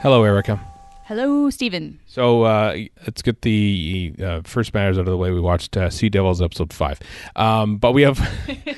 Hello, 0.00 0.24
Erika. 0.24 0.58
Hello, 1.04 1.50
Steven. 1.50 2.00
So 2.06 2.44
uh, 2.44 2.74
let's 3.02 3.20
get 3.20 3.42
the 3.42 4.14
uh, 4.18 4.40
first 4.44 4.72
matters 4.72 4.96
out 4.96 5.02
of 5.02 5.08
the 5.08 5.16
way. 5.18 5.30
We 5.30 5.40
watched 5.40 5.76
uh, 5.76 5.90
Sea 5.90 6.08
Devils 6.08 6.40
episode 6.40 6.72
five, 6.72 6.98
um, 7.36 7.76
but 7.76 7.92
we 7.92 8.00
have. 8.00 8.18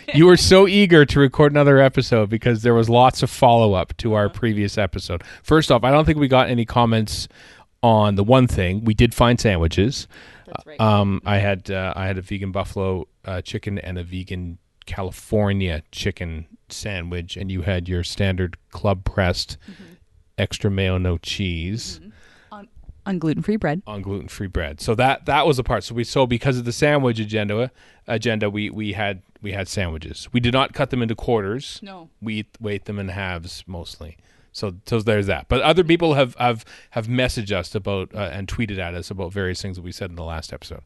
you 0.14 0.27
were 0.27 0.37
so 0.37 0.66
eager 0.66 1.04
to 1.04 1.21
record 1.21 1.53
another 1.53 1.79
episode 1.79 2.29
because 2.29 2.62
there 2.62 2.74
was 2.74 2.88
lots 2.88 3.22
of 3.22 3.30
follow 3.30 3.74
up 3.74 3.96
to 3.98 4.14
our 4.14 4.29
previous 4.29 4.77
episode. 4.77 5.22
First 5.44 5.71
off, 5.71 5.85
I 5.85 5.92
don't 5.92 6.04
think 6.06 6.19
we 6.19 6.26
got 6.26 6.50
any 6.50 6.64
comments 6.64 7.28
on 7.84 8.16
the 8.16 8.24
one 8.24 8.48
thing 8.48 8.84
we 8.84 8.92
did 8.92 9.14
find 9.14 9.38
sandwiches. 9.38 10.08
That's 10.46 10.66
right. 10.66 10.80
Um, 10.80 11.22
I 11.24 11.38
had 11.38 11.70
uh, 11.70 11.92
I 11.94 12.08
had 12.08 12.18
a 12.18 12.22
vegan 12.22 12.50
buffalo 12.50 13.06
uh, 13.24 13.42
chicken 13.42 13.78
and 13.78 13.96
a 13.96 14.02
vegan 14.02 14.58
California 14.86 15.84
chicken 15.92 16.46
sandwich, 16.68 17.36
and 17.36 17.48
you 17.48 17.62
had 17.62 17.88
your 17.88 18.02
standard 18.02 18.56
club 18.70 19.04
pressed 19.04 19.56
extra 20.38 20.70
mayo 20.70 20.98
no 20.98 21.19
cheese 21.19 22.00
On 23.04 23.18
gluten 23.18 23.42
free 23.42 23.56
bread. 23.56 23.82
on 23.86 24.00
gluten 24.00 24.28
free 24.28 24.46
bread. 24.46 24.80
So 24.80 24.95
that 24.95 25.27
that 25.27 25.45
was 25.45 25.56
the 25.56 25.64
part. 25.64 25.82
So 25.82 25.95
we 25.95 26.05
so 26.05 26.24
because 26.24 26.58
of 26.58 26.64
the 26.64 26.72
sandwich 26.72 27.18
agenda 27.18 27.72
agenda 28.06 28.48
we 28.48 28.70
we 28.70 28.92
had 28.92 29.22
we 29.41 29.50
had 29.50 29.66
sandwiches. 29.66 30.28
We 30.32 30.38
did 30.38 30.52
not 30.52 30.72
cut 30.72 30.91
them 30.91 31.02
into 31.02 31.16
quarters. 31.16 31.80
No. 31.82 32.10
We 32.20 32.41
ate, 32.41 32.56
we 32.60 32.72
ate 32.74 32.84
them 32.84 33.00
in 33.00 33.08
halves 33.08 33.64
mostly. 33.66 34.18
So 34.52 34.74
so 34.86 35.00
there's 35.00 35.27
that. 35.27 35.48
But 35.48 35.62
other 35.62 35.82
people 35.82 36.14
have 36.14 36.36
have 36.36 36.64
have 36.91 37.08
messaged 37.08 37.50
us 37.50 37.74
about 37.74 38.14
uh, 38.14 38.30
and 38.33 38.46
tweeted 38.46 38.78
at 38.78 38.94
us 38.94 39.10
about 39.10 39.33
various 39.33 39.60
things 39.60 39.77
that 39.78 39.83
we 39.83 39.91
said 39.91 40.10
in 40.10 40.16
the 40.16 40.22
last 40.24 40.52
episode. 40.52 40.83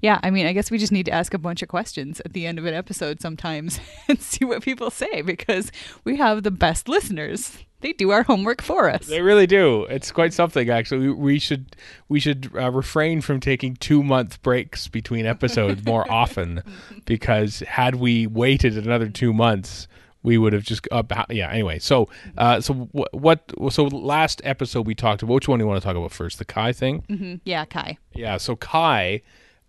Yeah, 0.00 0.18
I 0.24 0.30
mean, 0.30 0.46
I 0.46 0.52
guess 0.52 0.72
we 0.72 0.78
just 0.78 0.90
need 0.90 1.06
to 1.06 1.12
ask 1.12 1.32
a 1.32 1.38
bunch 1.38 1.62
of 1.62 1.68
questions 1.68 2.20
at 2.24 2.32
the 2.32 2.46
end 2.46 2.58
of 2.58 2.66
an 2.66 2.74
episode 2.74 3.20
sometimes 3.20 3.78
and 4.08 4.20
see 4.20 4.44
what 4.44 4.62
people 4.62 4.90
say 4.90 5.22
because 5.22 5.70
we 6.02 6.16
have 6.16 6.42
the 6.42 6.50
best 6.50 6.88
listeners. 6.88 7.56
They 7.86 7.92
do 7.92 8.10
our 8.10 8.24
homework 8.24 8.62
for 8.62 8.90
us. 8.90 9.06
They 9.06 9.20
really 9.20 9.46
do. 9.46 9.84
It's 9.84 10.10
quite 10.10 10.32
something 10.32 10.68
actually. 10.68 11.06
We, 11.06 11.12
we 11.12 11.38
should 11.38 11.76
we 12.08 12.18
should 12.18 12.50
uh, 12.56 12.72
refrain 12.72 13.20
from 13.20 13.38
taking 13.38 13.76
2 13.76 14.02
month 14.02 14.42
breaks 14.42 14.88
between 14.88 15.24
episodes 15.34 15.84
more 15.84 16.10
often 16.10 16.64
because 17.04 17.60
had 17.60 17.94
we 17.94 18.26
waited 18.26 18.76
another 18.76 19.08
2 19.08 19.32
months 19.32 19.86
we 20.24 20.36
would 20.36 20.52
have 20.52 20.64
just 20.64 20.88
uh, 20.90 21.04
yeah 21.30 21.48
anyway 21.52 21.78
so 21.78 22.08
uh, 22.36 22.60
so 22.60 22.74
what, 22.90 23.52
what 23.56 23.72
so 23.72 23.84
last 23.84 24.40
episode 24.42 24.84
we 24.84 24.92
talked 24.96 25.22
about 25.22 25.34
which 25.34 25.46
one 25.46 25.60
do 25.60 25.62
you 25.64 25.68
want 25.68 25.80
to 25.80 25.86
talk 25.86 25.94
about 25.94 26.10
first 26.10 26.38
the 26.40 26.44
kai 26.44 26.72
thing 26.72 27.04
Mhm. 27.08 27.40
Yeah, 27.44 27.64
Kai. 27.66 27.98
yeah 28.14 28.36
so 28.36 28.56
kai 28.56 29.22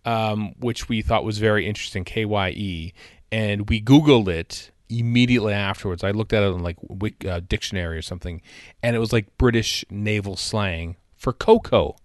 um, 0.05 0.55
which 0.59 0.89
we 0.89 1.03
thought 1.03 1.23
was 1.23 1.37
very 1.37 1.67
interesting 1.67 2.03
kye 2.03 2.93
and 3.31 3.69
we 3.69 3.79
googled 3.79 4.27
it 4.27 4.71
immediately 4.89 5.53
afterwards 5.53 6.03
i 6.03 6.11
looked 6.11 6.33
at 6.33 6.43
it 6.43 6.53
on 6.53 6.63
like 6.63 6.77
Wik, 6.89 7.25
uh, 7.25 7.41
dictionary 7.47 7.97
or 7.97 8.01
something 8.01 8.41
and 8.81 8.95
it 8.95 8.99
was 8.99 9.11
like 9.11 9.37
british 9.37 9.83
naval 9.89 10.35
slang 10.35 10.95
for 11.17 11.33
cocoa. 11.33 11.95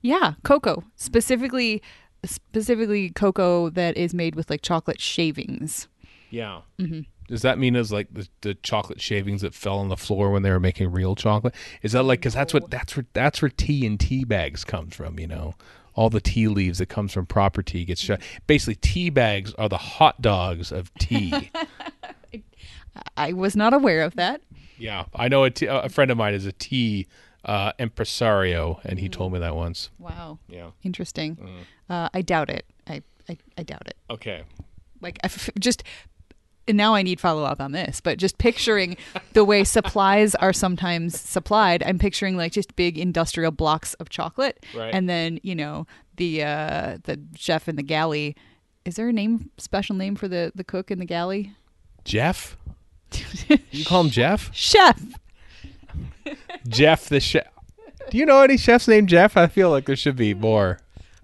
Yeah, 0.00 0.34
cocoa. 0.42 0.84
Specifically 0.96 1.82
specifically 2.24 3.10
cocoa 3.10 3.68
that 3.70 3.96
is 3.96 4.14
made 4.14 4.34
with 4.34 4.48
like 4.48 4.62
chocolate 4.62 5.00
shavings. 5.00 5.88
yeah. 6.30 6.62
Does 7.28 7.42
that 7.42 7.58
mean 7.58 7.76
it's 7.76 7.92
like 7.92 8.12
the, 8.12 8.28
the 8.42 8.54
chocolate 8.54 9.00
shavings 9.00 9.42
that 9.42 9.54
fell 9.54 9.78
on 9.78 9.88
the 9.88 9.96
floor 9.96 10.30
when 10.30 10.42
they 10.42 10.50
were 10.50 10.60
making 10.60 10.90
real 10.90 11.14
chocolate? 11.14 11.54
Is 11.82 11.92
that 11.92 12.02
like 12.02 12.20
because 12.20 12.34
that's 12.34 12.52
what 12.52 12.70
that's 12.70 12.96
where 12.96 13.06
that's 13.12 13.40
where 13.40 13.48
tea 13.48 13.86
and 13.86 13.98
tea 13.98 14.24
bags 14.24 14.64
comes 14.64 14.96
from 14.96 15.18
you 15.18 15.26
know? 15.26 15.54
All 15.94 16.08
the 16.08 16.22
tea 16.22 16.48
leaves 16.48 16.78
that 16.78 16.88
comes 16.88 17.12
from 17.12 17.26
proper 17.26 17.62
tea 17.62 17.84
gets 17.84 18.00
shot 18.00 18.20
basically 18.46 18.76
tea 18.76 19.10
bags 19.10 19.54
are 19.54 19.68
the 19.68 19.78
hot 19.78 20.20
dogs 20.22 20.72
of 20.72 20.92
tea 20.94 21.50
I 23.16 23.32
was 23.32 23.56
not 23.56 23.72
aware 23.74 24.02
of 24.02 24.16
that. 24.16 24.40
Yeah, 24.78 25.04
I 25.14 25.28
know 25.28 25.44
a, 25.44 25.50
t- 25.50 25.66
a 25.66 25.88
friend 25.88 26.10
of 26.10 26.16
mine 26.16 26.34
is 26.34 26.44
a 26.46 26.52
tea 26.52 27.06
uh, 27.44 27.72
impresario, 27.78 28.80
and 28.84 28.98
he 28.98 29.08
told 29.08 29.32
me 29.32 29.38
that 29.38 29.54
once. 29.54 29.90
Wow. 29.98 30.38
Yeah. 30.48 30.70
Interesting. 30.82 31.38
Uh, 31.88 32.08
I 32.12 32.22
doubt 32.22 32.50
it. 32.50 32.66
I, 32.88 33.02
I, 33.28 33.36
I 33.56 33.62
doubt 33.62 33.86
it. 33.86 33.96
Okay. 34.10 34.42
like 35.00 35.18
I 35.22 35.26
f- 35.26 35.50
just 35.58 35.82
and 36.68 36.76
now 36.76 36.94
I 36.94 37.02
need 37.02 37.18
follow 37.18 37.42
up 37.42 37.60
on 37.60 37.72
this, 37.72 38.00
but 38.00 38.18
just 38.18 38.38
picturing 38.38 38.96
the 39.32 39.44
way 39.44 39.64
supplies 39.64 40.36
are 40.36 40.52
sometimes 40.52 41.18
supplied, 41.18 41.82
I'm 41.82 41.98
picturing 41.98 42.36
like 42.36 42.52
just 42.52 42.76
big 42.76 42.98
industrial 42.98 43.50
blocks 43.50 43.94
of 43.94 44.08
chocolate, 44.10 44.64
Right. 44.74 44.94
and 44.94 45.08
then 45.08 45.40
you 45.42 45.54
know 45.56 45.86
the 46.16 46.44
uh, 46.44 46.98
the 47.02 47.20
chef 47.36 47.68
in 47.68 47.74
the 47.76 47.82
galley. 47.82 48.36
Is 48.84 48.94
there 48.96 49.08
a 49.08 49.12
name, 49.12 49.50
special 49.58 49.96
name 49.96 50.14
for 50.14 50.28
the 50.28 50.52
the 50.54 50.62
cook 50.64 50.90
in 50.92 50.98
the 51.00 51.04
galley? 51.04 51.52
Jeff. 52.04 52.56
you 53.70 53.84
call 53.84 54.02
him 54.02 54.10
Jeff? 54.10 54.50
Chef. 54.54 55.00
Jeff 56.68 57.08
the 57.08 57.20
chef. 57.20 57.46
Do 58.10 58.18
you 58.18 58.26
know 58.26 58.40
any 58.42 58.56
chefs 58.56 58.88
named 58.88 59.08
Jeff? 59.08 59.36
I 59.36 59.46
feel 59.46 59.70
like 59.70 59.86
there 59.86 59.96
should 59.96 60.16
be 60.16 60.34
more. 60.34 60.78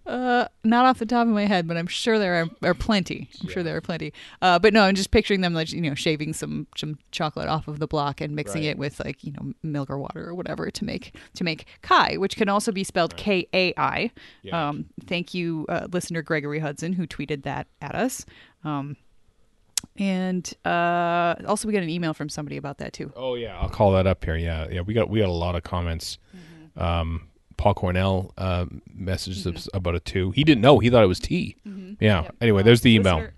Uh, 0.07 0.49
not 0.65 0.87
off 0.87 0.99
the 0.99 1.05
top 1.05 1.27
of 1.27 1.35
my 1.35 1.45
head, 1.45 1.69
but 1.69 1.77
I'm 1.77 1.87
sure 1.87 2.19
there 2.19 2.43
are, 2.43 2.49
are 2.63 2.73
plenty. 2.75 3.29
I'm 3.43 3.49
sure 3.51 3.63
there 3.63 3.77
are 3.77 3.81
plenty. 3.83 4.15
Uh, 4.41 4.59
but 4.59 4.73
no, 4.73 4.83
I'm 4.83 4.95
just 4.95 5.11
picturing 5.11 5.43
them 5.43 5.53
like 5.53 5.71
you 5.71 5.83
know 5.83 5.95
shaving 5.95 6.33
some 6.33 6.67
some 6.79 6.99
chocolate 7.11 7.47
off 7.49 7.69
of 7.69 7.79
the 7.79 7.87
block 7.87 8.23
and 8.23 8.35
mixing 8.35 8.63
Right. 8.63 8.71
it 8.71 8.79
with 8.79 9.01
like 9.05 9.23
you 9.23 9.33
know 9.33 9.53
milk 9.63 9.91
or 9.91 9.99
water 9.99 10.27
or 10.27 10.35
whatever 10.35 10.71
to 10.71 10.85
make 10.85 11.15
to 11.35 11.45
make 11.45 11.67
kai, 11.83 12.17
which 12.17 12.37
can 12.37 12.49
also 12.49 12.73
be 12.73 12.85
spelled 12.85 13.17
K 13.19 13.49
A 13.53 13.75
I. 13.77 14.11
Yeah. 14.43 14.69
Um, 14.69 14.87
thank 15.07 15.35
you, 15.35 15.67
uh, 15.69 15.89
listener 15.93 16.23
Gregory 16.23 16.61
Hudson, 16.61 16.95
who 16.95 17.07
tweeted 17.07 17.43
that 17.43 17.67
at 17.83 17.95
us. 17.95 18.25
Um, 18.65 18.97
and 19.97 20.53
uh, 20.65 21.35
also 21.47 21.67
we 21.69 21.75
got 21.75 21.83
an 21.83 21.89
email 21.91 22.15
from 22.15 22.29
somebody 22.29 22.57
about 22.57 22.79
that 22.79 22.93
too. 22.93 23.13
Oh 23.17 23.35
yeah, 23.35 23.59
I'll 23.59 23.69
call 23.69 23.93
that 23.93 24.07
up 24.07 24.25
here. 24.25 24.37
Yeah, 24.37 24.67
yeah. 24.71 24.81
We 24.83 24.95
got 24.95 25.09
we 25.11 25.21
got 25.21 25.29
a 25.29 25.33
lot 25.33 25.55
of 25.55 25.63
comments. 25.63 26.19
Um, 26.77 27.29
Paul 27.57 27.75
Cornell 27.75 28.33
uh, 28.39 28.67
messaged 28.97 29.45
us 29.53 29.69
about 29.75 29.97
it 29.97 30.05
too. 30.05 30.31
He 30.31 30.45
didn't 30.45 30.61
know. 30.63 30.79
He 30.79 30.91
thought 30.91 31.03
it 31.03 31.09
was 31.09 31.19
tea. 31.19 31.57
Yeah. 32.01 32.23
Yep. 32.23 32.37
Anyway, 32.41 32.61
Uh, 32.61 32.65
there's 32.65 32.83
the 32.83 32.95
email. 32.95 33.17
listener- 33.17 33.35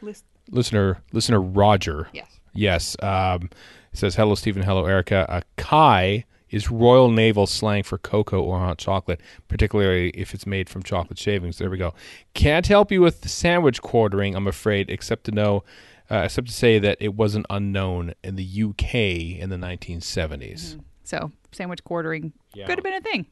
lis- 0.00 0.24
listener 0.50 0.98
listener 1.12 1.40
Roger. 1.40 2.08
yes. 2.12 2.40
Yes. 2.54 2.96
Um, 3.02 3.50
says, 3.92 4.14
Hello, 4.16 4.34
Steven. 4.34 4.62
Hello, 4.62 4.86
Erika. 4.86 5.26
A 5.28 5.42
Kai 5.60 6.24
is 6.50 6.70
Royal 6.70 7.10
Naval 7.10 7.46
slang 7.46 7.82
for 7.82 7.96
cocoa 7.98 8.42
or 8.42 8.58
hot 8.58 8.78
chocolate, 8.78 9.20
particularly 9.48 10.10
if 10.10 10.34
it's 10.34 10.46
made 10.46 10.68
from 10.68 10.82
chocolate 10.82 11.18
shavings. 11.18 11.58
There 11.58 11.70
we 11.70 11.78
go. 11.78 11.94
Can't 12.34 12.66
help 12.66 12.90
you 12.90 13.00
with 13.00 13.20
the 13.22 13.28
sandwich 13.28 13.80
quartering, 13.82 14.34
I'm 14.34 14.46
afraid, 14.46 14.90
except 14.90 15.24
to 15.24 15.32
know. 15.32 15.64
Uh, 16.12 16.22
except 16.24 16.48
to 16.48 16.52
say 16.52 16.80
that 16.80 16.96
it 17.00 17.14
wasn't 17.14 17.46
unknown 17.50 18.12
in 18.24 18.34
the 18.34 18.62
UK 18.64 18.94
in 19.38 19.48
the 19.48 19.56
1970s. 19.56 20.80
So 21.04 21.30
sandwich 21.52 21.84
quartering 21.84 22.32
Yeah. 22.52 22.66
could 22.66 22.78
have 22.78 22.82
been 22.84 22.94
a 22.94 23.00
thing. 23.00 23.26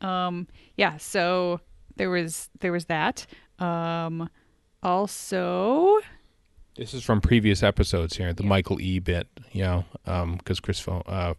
Um, 0.00 0.48
yeah. 0.76 0.96
So 0.96 1.60
there 1.94 2.10
was 2.10 2.50
there 2.58 2.72
was 2.72 2.86
that. 2.86 3.26
Um, 3.60 4.28
also, 4.82 5.98
This 6.76 6.92
is 6.92 7.04
from 7.04 7.20
previous 7.20 7.62
episodes 7.62 8.16
here, 8.16 8.32
the 8.32 8.42
Michael 8.42 8.80
E 8.80 8.98
bit, 8.98 9.28
you 9.52 9.62
know, 9.62 9.84
because 10.36 10.58
Chris 10.58 10.80
phone, 10.80 11.02
uh, 11.06 11.34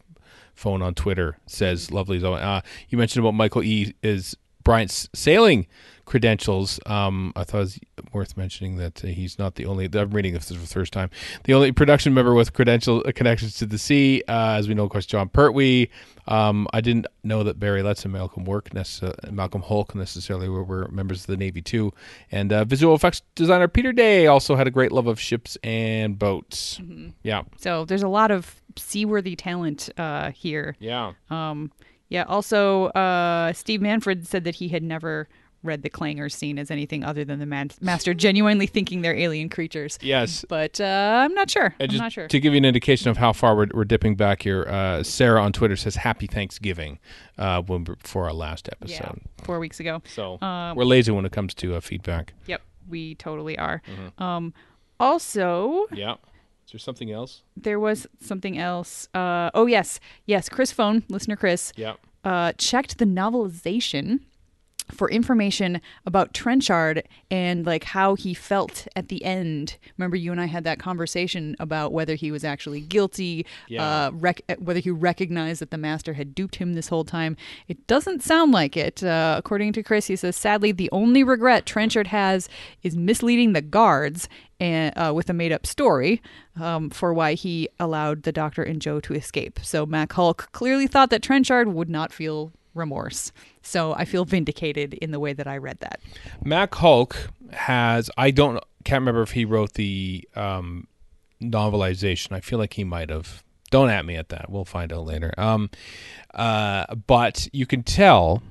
phone 0.55 0.81
on 0.81 0.93
Twitter 0.95 1.37
says, 1.45 1.91
lovely. 1.91 2.19
Zoe. 2.19 2.39
Uh, 2.39 2.61
you 2.89 2.97
mentioned 2.97 3.23
about 3.23 3.33
Michael 3.35 3.63
E 3.63 3.93
is 4.01 4.35
Briant's 4.63 5.07
sailing 5.13 5.67
credentials. 6.05 6.79
Um, 6.85 7.33
I 7.35 7.43
thought 7.43 7.57
it 7.57 7.61
was 7.61 7.79
worth 8.13 8.37
mentioning 8.37 8.77
that 8.77 9.03
uh, 9.03 9.07
he's 9.07 9.37
not 9.37 9.55
the 9.55 9.65
only, 9.65 9.89
I'm 9.93 10.11
reading 10.11 10.33
this 10.33 10.47
for 10.47 10.53
the 10.53 10.67
first 10.67 10.93
time, 10.93 11.09
the 11.43 11.53
only 11.53 11.71
production 11.71 12.13
member 12.13 12.33
with 12.33 12.53
credential 12.53 13.03
uh, 13.05 13.11
connections 13.13 13.57
to 13.57 13.65
the 13.65 13.77
sea. 13.77 14.23
Uh, 14.27 14.55
as 14.57 14.67
we 14.67 14.73
know, 14.73 14.83
of 14.83 14.89
course, 14.89 15.05
Jon 15.05 15.29
Pertwee. 15.29 15.87
Um, 16.27 16.67
I 16.73 16.81
didn't 16.81 17.05
know 17.23 17.43
that 17.43 17.59
Barry 17.59 17.83
Letts 17.83 18.03
and 18.03 18.13
Malcolm 18.13 18.45
Work, 18.45 18.71
necess- 18.71 19.31
Malcolm 19.31 19.61
Hulke 19.61 19.93
necessarily 19.93 20.49
were, 20.49 20.63
were 20.63 20.87
members 20.87 21.21
of 21.21 21.27
the 21.27 21.37
Navy 21.37 21.61
too. 21.61 21.91
And 22.31 22.51
uh, 22.51 22.65
visual 22.65 22.95
effects 22.95 23.21
designer 23.35 23.67
Peter 23.67 23.93
Day 23.93 24.27
also 24.27 24.55
had 24.55 24.67
a 24.67 24.71
great 24.71 24.91
love 24.91 25.07
of 25.07 25.19
ships 25.19 25.57
and 25.63 26.17
boats. 26.17 26.79
Yeah. 27.21 27.43
so 27.57 27.85
there's 27.85 28.03
a 28.03 28.07
lot 28.07 28.31
of 28.31 28.61
seaworthy 28.77 29.35
talent 29.35 29.89
uh, 29.97 30.31
here. 30.31 30.75
Yeah. 30.79 31.13
Um, 31.29 31.71
yeah. 32.09 32.23
Also, 32.23 32.85
uh, 32.87 33.53
Steve 33.53 33.81
Manfred 33.81 34.27
said 34.27 34.43
that 34.43 34.55
he 34.55 34.67
had 34.69 34.83
never 34.83 35.27
read 35.63 35.81
the 35.81 35.89
clangers 35.89 36.33
scene 36.33 36.59
as 36.59 36.69
anything 36.69 37.03
other 37.03 37.25
than 37.25 37.39
the 37.39 37.45
man- 37.47 37.71
master 37.81 38.13
genuinely 38.13 38.67
thinking 38.67 39.01
they're 39.01 39.17
alien 39.17 39.49
creatures. 39.49 39.97
Yes. 39.99 40.45
But 40.47 40.79
uh, 40.79 41.21
I'm 41.23 41.33
not 41.33 41.49
sure. 41.49 41.73
I'm 41.79 41.97
not 41.97 42.11
sure. 42.11 42.27
to 42.27 42.39
give 42.39 42.53
you 42.53 42.57
an 42.59 42.65
indication 42.65 43.09
of 43.09 43.17
how 43.17 43.33
far 43.33 43.55
we're, 43.55 43.67
we're 43.73 43.83
dipping 43.83 44.15
back 44.15 44.43
here, 44.43 44.65
uh, 44.69 45.01
Sarah 45.01 45.41
on 45.41 45.53
Twitter 45.53 45.75
says 45.75 45.95
Happy 45.95 46.27
Thanksgiving 46.27 46.99
uh, 47.39 47.63
when, 47.63 47.87
for 48.03 48.25
our 48.25 48.33
last 48.33 48.69
yeah, 48.85 48.95
episode. 48.97 49.21
four 49.41 49.57
weeks 49.57 49.79
ago. 49.79 50.03
So 50.05 50.39
Um, 50.39 50.75
we're 50.77 50.83
lazy 50.85 51.11
when 51.11 51.25
it 51.25 51.31
comes 51.31 51.55
to 51.55 51.73
uh, 51.73 51.79
feedback. 51.79 52.33
Yep, 52.45 52.61
we 52.87 53.15
totally 53.15 53.57
are. 53.57 53.81
Mm-hmm. 53.87 54.21
Um, 54.23 54.53
also, 54.99 55.87
Yeah. 55.91 56.15
Is 56.65 56.71
there 56.71 56.79
something 56.79 57.11
else? 57.11 57.43
there 57.55 57.79
was 57.79 58.07
something 58.19 58.57
else. 58.57 59.07
Uh, 59.13 59.49
oh 59.53 59.65
yes, 59.67 59.99
yes. 60.25 60.49
Chris 60.49 60.71
Phone, 60.71 61.03
listener 61.09 61.35
Chris, 61.35 61.71
Yeah. 61.77 61.93
uh, 62.23 62.53
checked 62.57 62.97
the 62.97 63.05
novelization 63.05 64.21
for 64.91 65.09
information 65.09 65.81
about 66.05 66.33
Trenchard 66.33 67.07
and 67.31 67.65
like 67.65 67.83
how 67.85 68.15
he 68.15 68.33
felt 68.33 68.87
at 68.95 69.09
the 69.09 69.23
end. 69.25 69.77
Remember, 69.97 70.15
you 70.15 70.31
and 70.31 70.39
I 70.39 70.45
had 70.45 70.63
that 70.63 70.79
conversation 70.79 71.55
about 71.59 71.91
whether 71.91 72.15
he 72.15 72.31
was 72.31 72.43
actually 72.43 72.81
guilty, 72.81 73.45
Yeah. 73.67 73.83
uh, 74.07 74.11
rec- 74.13 74.43
whether 74.59 74.79
he 74.79 74.91
recognized 74.91 75.61
that 75.61 75.71
the 75.71 75.77
master 75.77 76.13
had 76.13 76.35
duped 76.35 76.55
him 76.57 76.73
this 76.73 76.89
whole 76.89 77.03
time. 77.03 77.35
It 77.67 77.87
doesn't 77.87 78.21
sound 78.23 78.51
like 78.51 78.77
it. 78.77 79.03
Uh, 79.03 79.35
according 79.37 79.73
to 79.73 79.83
Chris, 79.83 80.07
he 80.07 80.15
says, 80.15 80.35
sadly, 80.35 80.71
the 80.71 80.89
only 80.91 81.23
regret 81.23 81.65
Trenchard 81.65 82.07
has 82.07 82.47
is 82.83 82.95
misleading 82.95 83.53
the 83.53 83.61
guards 83.61 84.29
and 84.59 84.93
uh, 84.97 85.11
with 85.13 85.29
a 85.29 85.33
made-up 85.33 85.65
story 85.65 86.21
um, 86.59 86.89
for 86.89 87.13
why 87.13 87.33
he 87.33 87.67
allowed 87.79 88.23
the 88.23 88.31
doctor 88.31 88.63
and 88.63 88.81
Jo 88.81 88.99
to 89.01 89.13
escape. 89.13 89.59
So 89.63 89.85
Mac 89.85 90.09
Hulke 90.13 90.49
clearly 90.53 90.87
thought 90.87 91.09
that 91.09 91.21
Trenchard 91.21 91.67
would 91.69 91.89
not 91.89 92.13
feel 92.13 92.53
remorse. 92.75 93.31
So 93.61 93.93
I 93.93 94.05
feel 94.05 94.25
vindicated 94.25 94.93
in 94.95 95.11
the 95.11 95.19
way 95.19 95.33
that 95.33 95.47
I 95.47 95.57
read 95.57 95.79
that. 95.79 95.99
Mac 96.43 96.71
Hulke 96.71 97.15
has 97.51 98.09
I 98.17 98.31
don't 98.31 98.63
can't 98.83 99.01
remember 99.01 99.23
if 99.23 99.31
he 99.31 99.45
wrote 99.45 99.73
the 99.73 100.27
um, 100.35 100.87
novelization. 101.41 102.31
I 102.33 102.39
feel 102.39 102.59
like 102.59 102.73
he 102.73 102.83
might 102.83 103.09
have. 103.09 103.43
Don't 103.71 103.89
at 103.89 104.05
me 104.05 104.15
at 104.15 104.29
that. 104.29 104.49
We'll 104.49 104.63
find 104.63 104.93
out 104.93 105.05
later. 105.05 105.33
Um, 105.37 105.71
uh, 106.33 106.85
but 107.07 107.49
you 107.51 107.65
can 107.65 107.81
tell, 107.81 108.43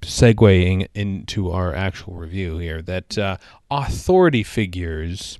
segueing 0.00 0.88
into 0.94 1.50
our 1.50 1.74
actual 1.74 2.14
review 2.14 2.56
here, 2.58 2.80
that 2.82 3.18
uh, 3.18 3.36
authority 3.70 4.42
figures 4.42 5.38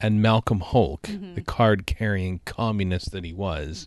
and 0.00 0.20
Malcolm 0.20 0.60
Hulke, 0.60 1.34
the 1.34 1.40
card 1.40 1.86
carrying 1.86 2.40
communist 2.44 3.12
that 3.12 3.24
he 3.24 3.32
was, 3.32 3.86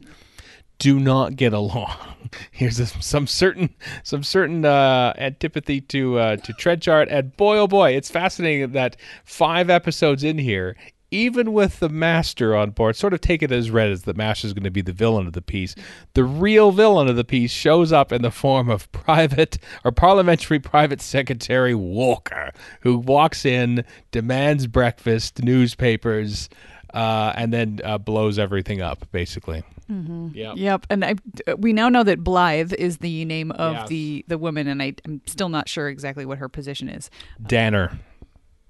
do 0.79 0.99
not 0.99 1.35
get 1.35 1.53
along. 1.53 1.95
Here's 2.51 2.79
a, 2.79 2.85
some 2.85 3.27
certain 3.27 3.73
some 4.03 4.23
certain 4.23 4.65
uh, 4.65 5.13
antipathy 5.17 5.81
to 5.81 6.19
uh, 6.19 6.35
to 6.37 6.53
Trenchard, 6.53 7.07
and 7.09 7.35
boy 7.37 7.57
oh 7.57 7.67
boy, 7.67 7.91
it's 7.91 8.09
fascinating 8.09 8.71
that 8.71 8.97
five 9.23 9.69
episodes 9.69 10.23
in 10.23 10.37
here, 10.37 10.75
even 11.09 11.53
with 11.53 11.79
the 11.79 11.89
Master 11.89 12.55
on 12.55 12.71
board, 12.71 12.95
sort 12.95 13.13
of 13.13 13.21
take 13.21 13.41
it 13.41 13.51
as 13.51 13.71
read 13.71 13.89
as 13.89 14.03
the 14.03 14.13
Master 14.13 14.47
is 14.47 14.53
going 14.53 14.65
to 14.65 14.71
be 14.71 14.81
the 14.81 14.91
villain 14.91 15.25
of 15.25 15.33
the 15.33 15.41
piece. 15.41 15.73
The 16.13 16.25
real 16.25 16.71
villain 16.71 17.07
of 17.07 17.15
the 17.15 17.23
piece 17.23 17.51
shows 17.51 17.91
up 17.91 18.11
in 18.11 18.21
the 18.21 18.31
form 18.31 18.69
of 18.69 18.91
Private 18.91 19.57
or 19.85 19.91
Parliamentary 19.91 20.59
Private 20.59 21.01
Secretary 21.01 21.73
Walker, 21.73 22.51
who 22.81 22.97
walks 22.97 23.45
in, 23.45 23.85
demands 24.11 24.67
breakfast, 24.67 25.41
newspapers. 25.41 26.49
Uh, 26.93 27.33
and 27.35 27.51
then 27.53 27.79
uh, 27.83 27.97
blows 27.97 28.39
everything 28.39 28.81
up, 28.81 29.05
basically. 29.11 29.63
Mm-hmm. 29.91 30.29
Yeah. 30.33 30.53
Yep, 30.55 30.87
and 30.89 31.05
I, 31.05 31.15
we 31.57 31.71
now 31.73 31.89
know 31.89 32.03
that 32.03 32.23
Blythe 32.23 32.73
is 32.73 32.97
the 32.97 33.23
name 33.25 33.51
of 33.51 33.73
Yes. 33.73 33.87
the 33.89 34.25
the 34.27 34.37
woman, 34.37 34.67
and 34.67 34.81
I, 34.81 34.93
I'm 35.05 35.21
still 35.25 35.49
not 35.49 35.69
sure 35.69 35.87
exactly 35.89 36.25
what 36.25 36.37
her 36.39 36.49
position 36.49 36.89
is. 36.89 37.09
Danner. 37.45 37.97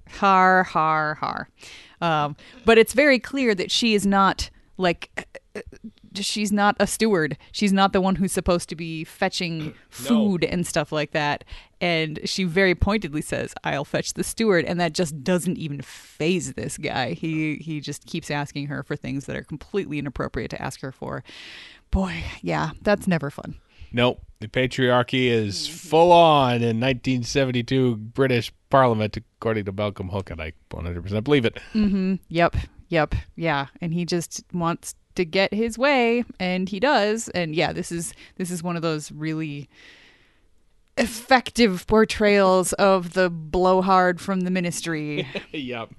Har 0.09 0.63
har 0.63 1.15
har. 1.15 1.49
Um, 2.01 2.35
but 2.65 2.77
it's 2.77 2.93
very 2.93 3.19
clear 3.19 3.53
that 3.55 3.71
she 3.71 3.93
is 3.93 4.05
not 4.05 4.49
like 4.77 5.27
uh, 5.55 5.61
she's 6.13 6.51
not 6.51 6.75
a 6.79 6.87
steward. 6.87 7.37
She's 7.51 7.73
not 7.73 7.93
the 7.93 8.01
one 8.01 8.15
who's 8.15 8.31
supposed 8.31 8.69
to 8.69 8.75
be 8.75 9.03
fetching 9.03 9.73
food 9.89 10.43
and 10.43 10.65
stuff 10.65 10.91
like 10.91 11.11
that. 11.11 11.43
And 11.79 12.19
she 12.25 12.43
very 12.43 12.73
pointedly 12.73 13.21
says, 13.21 13.53
"I'll 13.63 13.85
fetch 13.85 14.13
the 14.13 14.23
steward," 14.23 14.65
and 14.65 14.79
that 14.79 14.93
just 14.93 15.23
doesn't 15.23 15.57
even 15.57 15.81
phase 15.81 16.53
this 16.53 16.77
guy. 16.77 17.13
He 17.13 17.57
he 17.57 17.79
just 17.81 18.05
keeps 18.05 18.31
asking 18.31 18.67
her 18.67 18.81
for 18.83 18.95
things 18.95 19.25
that 19.25 19.35
are 19.35 19.43
completely 19.43 19.99
inappropriate 19.99 20.49
to 20.51 20.61
ask 20.61 20.81
her 20.81 20.91
for. 20.91 21.23
Boy, 21.91 22.23
yeah, 22.41 22.71
that's 22.81 23.07
never 23.07 23.29
fun. 23.29 23.55
Nope. 23.91 24.21
The 24.39 24.47
patriarchy 24.47 25.27
is 25.27 25.67
full 25.67 26.11
on 26.11 26.55
in 26.55 26.79
1972 26.79 27.95
British 27.95 28.51
Parliament, 28.69 29.17
according 29.17 29.65
to 29.65 29.71
Malcolm 29.71 30.09
Hulke, 30.09 30.31
and 30.31 30.41
I 30.41 30.53
100% 30.69 31.23
believe 31.23 31.45
it. 31.45 31.59
Mm-hmm. 31.73 32.15
Yep, 32.27 32.55
yep, 32.89 33.15
yeah. 33.35 33.67
And 33.81 33.93
he 33.93 34.05
just 34.05 34.43
wants 34.53 34.93
to 35.15 35.25
get 35.25 35.53
his 35.53 35.77
way, 35.77 36.23
and 36.39 36.69
he 36.69 36.79
does. 36.79 37.29
And 37.29 37.55
yeah, 37.55 37.73
this 37.73 37.91
is 37.91 38.13
this 38.35 38.51
is 38.51 38.61
one 38.61 38.75
of 38.75 38.81
those 38.81 39.11
really 39.11 39.69
effective 40.97 41.85
portrayals 41.87 42.73
of 42.73 43.13
the 43.13 43.29
blowhard 43.29 44.19
from 44.19 44.41
the 44.41 44.51
ministry. 44.51 45.27
yep. 45.51 45.89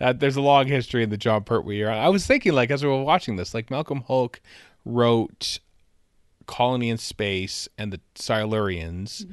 Uh, 0.00 0.12
there's 0.12 0.36
a 0.36 0.40
long 0.40 0.66
history 0.66 1.02
in 1.02 1.10
the 1.10 1.16
Jon 1.16 1.44
Pertwee 1.44 1.78
era. 1.78 1.96
I 1.96 2.08
was 2.08 2.26
thinking, 2.26 2.52
like, 2.52 2.70
as 2.70 2.82
we 2.82 2.88
were 2.88 3.02
watching 3.02 3.36
this, 3.36 3.54
like, 3.54 3.70
Malcolm 3.70 4.02
Hulke 4.08 4.40
wrote 4.84 5.58
Colony 6.46 6.90
in 6.90 6.98
Space 6.98 7.68
and 7.78 7.92
the 7.92 8.00
Silurians. 8.14 9.26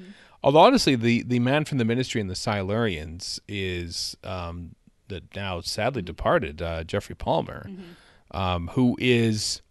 Although, 0.43 0.59
honestly, 0.59 0.95
the, 0.95 1.23
the 1.23 1.39
man 1.39 1.65
from 1.65 1.77
the 1.77 1.85
ministry 1.85 2.19
and 2.19 2.29
the 2.29 2.35
Silurians 2.35 3.39
is 3.47 4.17
um, 4.23 4.75
the 5.07 5.21
now 5.35 5.61
sadly 5.61 6.01
departed 6.01 6.61
uh, 6.61 6.83
Geoffrey 6.83 7.15
Palmer, 7.15 7.69
um, 8.31 8.69
who 8.69 8.97
is 8.99 9.61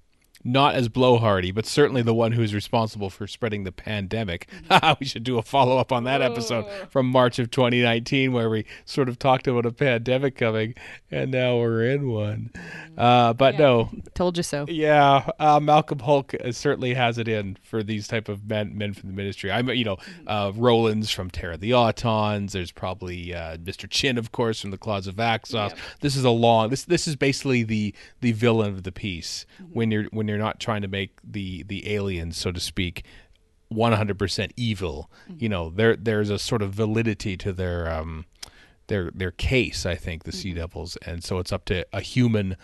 not 0.42 0.75
as 0.75 0.88
blowhardy, 0.88 1.54
but 1.54 1.66
certainly 1.66 2.02
the 2.02 2.14
one 2.14 2.32
who's 2.32 2.54
responsible 2.54 3.10
for 3.10 3.26
spreading 3.26 3.64
the 3.64 3.72
pandemic. 3.72 4.48
we 5.00 5.06
should 5.06 5.25
do 5.25 5.38
a 5.38 5.42
follow 5.42 5.78
up 5.78 5.92
on 5.92 6.04
that 6.04 6.22
episode 6.22 6.66
from 6.90 7.06
March 7.06 7.38
of 7.38 7.50
2019, 7.50 8.32
where 8.32 8.48
we 8.48 8.64
sort 8.84 9.08
of 9.08 9.19
talked 9.19 9.46
about 9.46 9.66
a 9.66 9.72
pandemic 9.72 10.37
coming, 10.37 10.75
and 11.10 11.31
now 11.31 11.58
we're 11.58 11.84
in 11.84 12.08
one. 12.08 12.50
Uh, 12.96 13.32
but 13.32 13.58
no, 13.58 13.90
Told 14.14 14.37
you 14.37 14.42
so. 14.42 14.66
yeah, 14.69 15.28
uh, 15.38 15.60
Malcolm 15.60 15.98
Hulke 15.98 16.34
uh, 16.34 16.52
certainly 16.52 16.94
has 16.94 17.19
it 17.19 17.28
in 17.28 17.56
for 17.62 17.82
these 17.82 18.08
type 18.08 18.28
of 18.28 18.48
men, 18.48 18.76
men 18.76 18.93
from 18.94 19.10
the 19.10 19.14
ministry. 19.14 19.50
I'm, 19.50 19.69
you 19.70 19.84
know, 19.84 19.98
uh, 20.26 20.52
Roland's 20.54 21.10
from 21.10 21.31
Terror 21.31 21.52
of 21.52 21.60
the 21.60 21.72
Autons. 21.72 22.52
There's 22.52 22.72
probably 22.72 23.34
uh, 23.34 23.56
Mr. 23.58 23.88
Chinn, 23.88 24.19
of 24.19 24.32
course, 24.32 24.60
from 24.60 24.70
the 24.70 24.78
Claws 24.78 25.06
of 25.06 25.16
Axos. 25.16 25.75
This 26.00 26.16
is 26.16 26.25
a 26.25 26.31
long. 26.31 26.70
This 26.70 26.84
this 26.84 27.06
is 27.06 27.16
basically 27.16 27.62
the 27.62 27.94
the 28.20 28.32
villain 28.32 28.69
of 28.69 28.82
the 28.84 28.93
piece 28.93 29.46
when 29.72 29.90
you're 29.90 30.04
when 30.10 30.28
you're 30.31 30.38
not 30.38 30.61
trying 30.61 30.82
to 30.82 30.88
make 30.88 31.19
the 31.23 31.62
the 31.65 31.93
aliens, 31.93 32.37
so 32.37 32.53
to 32.53 32.61
speak, 32.61 33.05
100% 33.73 34.50
evil. 34.56 35.11
You 35.37 35.49
know, 35.49 35.71
there 35.71 35.97
there's 35.97 36.31
a 36.31 36.38
sort 36.38 36.62
of 36.62 36.73
validity 36.73 37.37
to 37.38 37.53
their 37.53 37.91
um 37.91 38.27
their 38.87 39.11
their 39.12 39.31
case. 39.31 39.87
I 39.87 39.94
think 39.94 40.25
the 40.25 40.32
Sea 40.32 40.55
Devils, 40.55 40.97
and 41.06 41.23
so 41.23 41.38
it's 41.38 41.53
up 41.53 41.65
to 41.67 41.87
a 41.93 42.00
human 42.00 42.56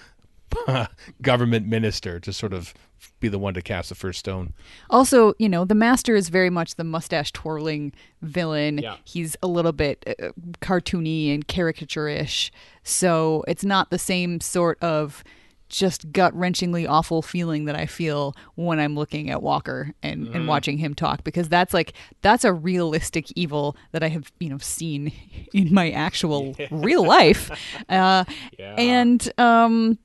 government 1.23 1.67
minister 1.67 2.21
to 2.21 2.33
sort 2.33 2.53
of 2.53 2.75
be 3.21 3.29
the 3.29 3.39
one 3.39 3.55
to 3.55 3.63
cast 3.63 3.89
the 3.89 3.95
first 3.95 4.19
stone. 4.19 4.53
Also, 4.91 5.35
you 5.39 5.49
know, 5.49 5.65
the 5.65 5.75
master 5.75 6.15
is 6.15 6.29
very 6.29 6.51
much 6.51 6.75
the 6.77 6.85
mustache 6.85 7.33
twirling 7.33 7.93
villain. 8.23 8.79
Yeah. 8.79 8.97
He's 9.05 9.37
a 9.43 9.47
little 9.47 9.73
bit 9.73 10.05
uh, 10.07 10.31
cartoony 10.61 11.33
and 11.33 11.47
caricature-ish. 11.47 12.51
So 12.83 13.45
it's 13.47 13.65
not 13.65 13.91
the 13.91 13.99
same 13.99 14.41
sort 14.41 14.83
of 14.83 15.23
just 15.69 16.13
gut-wrenchingly 16.13 16.89
awful 16.89 17.23
feeling 17.23 17.65
that 17.65 17.75
I 17.77 17.87
feel 17.87 18.35
when 18.55 18.79
I'm 18.79 18.95
looking 18.95 19.31
at 19.31 19.43
Walker 19.43 19.93
and, 20.03 20.29
and 20.29 20.47
watching 20.47 20.79
him 20.79 20.95
talk 20.95 21.25
because 21.25 21.49
that's 21.49 21.75
like 21.75 21.93
that's 22.23 22.45
a 22.45 22.53
realistic 22.53 23.27
evil 23.37 23.77
that 23.93 24.03
I 24.03 24.09
have, 24.09 24.31
you 24.39 24.49
know, 24.49 24.59
seen 24.59 25.13
in 25.53 25.75
my 25.75 25.91
actual 25.91 26.57
real 26.71 27.05
life. 27.05 27.51
Uh, 27.89 28.25
Yeah. 28.59 28.75
and 28.79 29.33
um 29.39 29.99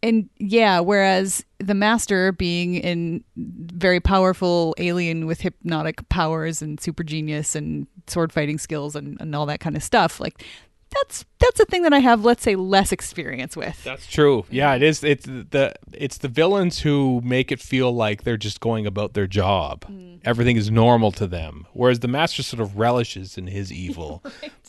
and 0.00 0.28
yeah, 0.38 0.78
whereas 0.78 1.44
the 1.58 1.74
master 1.74 2.30
being 2.30 2.80
an 2.84 3.24
very 3.36 3.98
powerful 3.98 4.72
alien 4.78 5.26
with 5.26 5.40
hypnotic 5.40 6.08
powers 6.08 6.62
and 6.62 6.80
super 6.80 7.02
genius 7.02 7.56
and 7.56 7.88
sword 8.06 8.32
fighting 8.32 8.58
skills 8.58 8.94
and, 8.94 9.20
and 9.20 9.34
all 9.34 9.46
that 9.46 9.58
kind 9.58 9.74
of 9.76 9.82
stuff, 9.82 10.20
like 10.20 10.44
that's 10.90 11.24
that's 11.38 11.60
a 11.60 11.64
thing 11.66 11.82
that 11.82 11.92
I 11.92 11.98
have, 11.98 12.24
let's 12.24 12.42
say, 12.42 12.56
less 12.56 12.92
experience 12.92 13.56
with. 13.56 13.82
That's 13.84 14.06
true. 14.06 14.44
Yeah, 14.50 14.74
it 14.74 14.82
is. 14.82 15.04
It's 15.04 15.24
the 15.24 15.74
it's 15.92 16.18
the 16.18 16.28
villains 16.28 16.80
who 16.80 17.20
make 17.22 17.52
it 17.52 17.60
feel 17.60 17.92
like 17.92 18.24
they're 18.24 18.36
just 18.36 18.60
going 18.60 18.86
about 18.86 19.14
their 19.14 19.26
job. 19.26 19.84
Everything 20.24 20.56
is 20.56 20.70
normal 20.70 21.12
to 21.12 21.26
them, 21.26 21.66
whereas 21.72 22.00
the 22.00 22.08
master 22.08 22.42
sort 22.42 22.60
of 22.60 22.78
relishes 22.78 23.38
in 23.38 23.46
his 23.46 23.72
evil. 23.86 24.22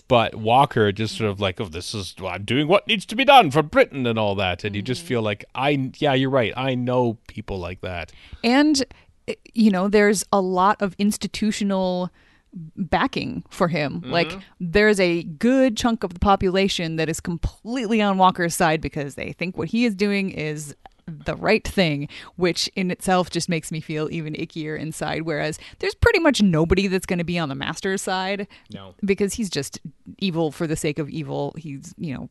But 0.07 0.35
Walker 0.35 0.91
just 0.91 1.17
sort 1.17 1.29
of 1.29 1.39
like, 1.39 1.61
oh, 1.61 1.65
this 1.65 1.93
is 1.93 2.15
I'm 2.23 2.43
doing 2.43 2.67
what 2.67 2.87
needs 2.87 3.05
to 3.07 3.15
be 3.15 3.25
done 3.25 3.51
for 3.51 3.63
Britain 3.63 4.05
and 4.05 4.19
all 4.19 4.35
that, 4.35 4.63
and 4.63 4.75
you 4.75 4.81
just 4.81 5.03
feel 5.03 5.21
like 5.21 5.45
I, 5.55 5.91
yeah, 5.97 6.13
you're 6.13 6.29
right. 6.29 6.53
I 6.57 6.75
know 6.75 7.17
people 7.27 7.59
like 7.59 7.81
that. 7.81 8.11
And 8.43 8.83
eh, 9.27 9.35
you 9.53 9.71
know, 9.71 9.87
there's 9.87 10.23
a 10.31 10.41
lot 10.41 10.81
of 10.81 10.95
institutional 10.97 12.09
backing 12.53 13.43
for 13.49 13.67
him. 13.67 14.01
Like 14.05 14.31
there's 14.59 14.99
a 14.99 15.23
good 15.23 15.77
chunk 15.77 16.03
of 16.03 16.13
the 16.13 16.19
population 16.19 16.95
that 16.95 17.09
is 17.09 17.19
completely 17.19 18.01
on 18.01 18.17
Walker's 18.17 18.55
side 18.55 18.81
because 18.81 19.15
they 19.15 19.33
think 19.33 19.57
what 19.57 19.69
he 19.69 19.85
is 19.85 19.95
doing 19.95 20.31
is 20.31 20.75
the 21.07 21.35
right 21.35 21.67
thing, 21.67 22.07
which 22.35 22.67
in 22.75 22.91
itself 22.91 23.29
just 23.31 23.49
makes 23.49 23.71
me 23.71 23.79
feel 23.81 24.09
even 24.11 24.33
ickier 24.33 24.79
inside. 24.79 25.23
Whereas 25.23 25.57
there's 25.79 25.95
pretty 25.95 26.19
much 26.19 26.41
nobody 26.41 26.87
that's 26.87 27.05
going 27.07 27.17
to 27.19 27.25
be 27.25 27.39
on 27.39 27.49
the 27.49 27.55
master's 27.55 28.01
side 28.01 28.47
No. 28.71 28.93
because 29.03 29.33
he's 29.33 29.49
just 29.49 29.79
evil 30.19 30.51
for 30.51 30.67
the 30.67 30.75
sake 30.75 30.99
of 30.99 31.09
evil. 31.09 31.55
He's, 31.57 31.95
you 31.97 32.13
know, 32.13 32.29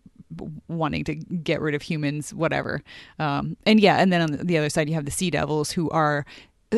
wanting 0.68 1.04
to 1.04 1.14
get 1.14 1.60
rid 1.60 1.74
of 1.74 1.82
humans, 1.82 2.32
whatever. 2.32 2.82
Um, 3.18 3.56
and 3.66 3.80
yeah, 3.80 3.96
and 3.96 4.12
then 4.12 4.22
on 4.22 4.46
the 4.46 4.58
other 4.58 4.68
side, 4.68 4.88
you 4.88 4.94
have 4.94 5.06
the 5.06 5.10
Sea 5.10 5.30
Devils 5.30 5.72
who 5.72 5.90
are 5.90 6.24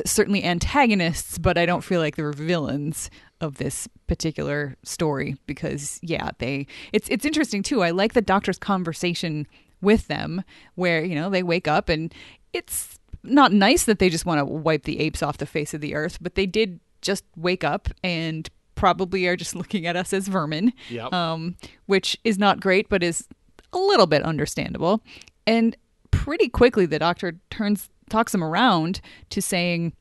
certainly 0.05 0.45
antagonists, 0.45 1.39
but 1.39 1.59
I 1.59 1.67
don't 1.67 1.83
feel 1.83 2.01
like 2.01 2.17
they're 2.17 2.33
villains 2.33 3.11
of 3.41 3.57
this 3.57 3.89
particular 4.07 4.77
story 4.83 5.37
because 5.47 5.99
yeah, 6.03 6.31
they 6.39 6.67
it's 6.93 7.09
it's 7.09 7.25
interesting 7.25 7.63
too. 7.63 7.83
I 7.83 7.91
like 7.91 8.13
the 8.13 8.21
doctor's 8.21 8.59
conversation 8.59 9.47
with 9.81 10.09
them 10.09 10.43
where, 10.75 11.05
you 11.05 11.15
know, 11.15 11.31
they 11.31 11.43
wake 11.43 11.67
up 11.67 11.89
and 11.89 12.13
it's 12.53 12.99
not 13.23 13.53
nice 13.53 13.85
that 13.85 13.99
they 13.99 14.09
just 14.09 14.27
want 14.27 14.39
to 14.39 14.45
wipe 14.45 14.85
the 14.85 15.01
apes 15.01 15.23
off 15.23 15.39
the 15.39 15.47
face 15.47 15.75
of 15.75 15.81
the 15.81 15.95
earth, 15.95 16.19
but 16.21 16.35
they 16.35 16.47
did 16.47 16.81
just 17.03 17.25
wake 17.37 17.65
up 17.65 17.89
and 18.03 18.49
probably 18.75 19.27
are 19.27 19.37
just 19.37 19.55
looking 19.55 19.87
at 19.87 19.97
us 19.97 20.13
as 20.13 20.29
vermin. 20.29 20.73
Yep. 20.89 21.13
Um, 21.13 21.57
which 21.87 22.17
is 22.25 22.39
not 22.39 22.61
great, 22.61 22.89
but 22.89 23.03
is 23.03 23.27
a 23.73 23.79
little 23.79 24.07
bit 24.07 24.23
understandable. 24.23 25.03
And 25.47 25.77
pretty 26.11 26.49
quickly, 26.49 26.87
the 26.87 26.99
doctor 26.99 27.39
turns 27.51 27.90
talks 28.11 28.33
them 28.33 28.45
around 28.45 29.01
to 29.31 29.41
saying, 29.41 29.93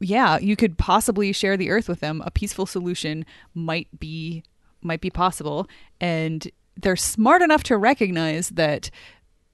"Yeah, 0.00 0.38
you 0.38 0.56
could 0.56 0.78
possibly 0.78 1.32
share 1.32 1.56
the 1.56 1.70
earth 1.70 1.88
with 1.88 2.00
them. 2.00 2.22
A 2.24 2.30
peaceful 2.30 2.66
solution 2.66 3.24
might 3.54 3.88
be 3.98 4.42
might 4.80 5.00
be 5.00 5.10
possible." 5.10 5.68
And 6.00 6.50
they're 6.76 6.96
smart 6.96 7.42
enough 7.42 7.62
to 7.64 7.76
recognize 7.76 8.50
that 8.50 8.90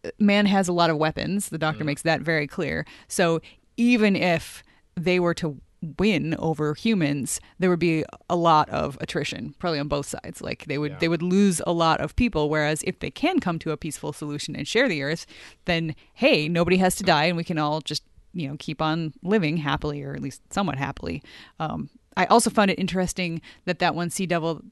uh, 0.04 0.10
man 0.18 0.46
has 0.46 0.68
a 0.68 0.72
lot 0.72 0.90
of 0.90 0.96
weapons. 0.96 1.48
The 1.48 1.58
doctor 1.58 1.82
mm. 1.82 1.86
makes 1.86 2.02
that 2.02 2.20
very 2.20 2.46
clear. 2.46 2.86
So 3.08 3.40
even 3.76 4.14
if 4.14 4.62
they 4.96 5.20
were 5.20 5.34
to 5.34 5.60
win 5.98 6.34
over 6.38 6.74
humans, 6.74 7.40
there 7.58 7.70
would 7.70 7.78
be 7.78 8.04
a 8.28 8.36
lot 8.36 8.68
of 8.70 8.98
attrition, 9.00 9.54
probably 9.58 9.78
on 9.78 9.88
both 9.88 10.06
sides. 10.06 10.40
Like 10.40 10.64
they 10.66 10.78
would 10.78 10.92
Yeah. 10.92 10.98
they 10.98 11.08
would 11.08 11.22
lose 11.22 11.60
a 11.66 11.72
lot 11.72 12.00
of 12.00 12.16
people. 12.16 12.48
Whereas 12.50 12.82
if 12.84 12.98
they 12.98 13.10
can 13.10 13.38
come 13.40 13.58
to 13.60 13.70
a 13.70 13.76
peaceful 13.76 14.12
solution 14.12 14.56
and 14.56 14.66
share 14.66 14.88
the 14.88 15.02
earth, 15.02 15.26
then 15.66 15.94
hey, 16.14 16.48
nobody 16.48 16.78
has 16.78 16.96
to 16.96 17.04
die, 17.04 17.24
and 17.26 17.36
we 17.36 17.44
can 17.44 17.58
all 17.58 17.80
just 17.80 18.02
you 18.32 18.48
know 18.48 18.56
keep 18.58 18.82
on 18.82 19.12
living 19.22 19.58
happily, 19.58 20.02
or 20.02 20.14
at 20.14 20.20
least 20.22 20.42
somewhat 20.52 20.78
happily. 20.78 21.22
Um, 21.60 21.90
I 22.16 22.24
also 22.26 22.50
found 22.50 22.70
it 22.70 22.78
interesting 22.78 23.40
that 23.64 23.78
that 23.78 23.94
one 23.94 24.10
sea 24.10 24.26
devil 24.26 24.62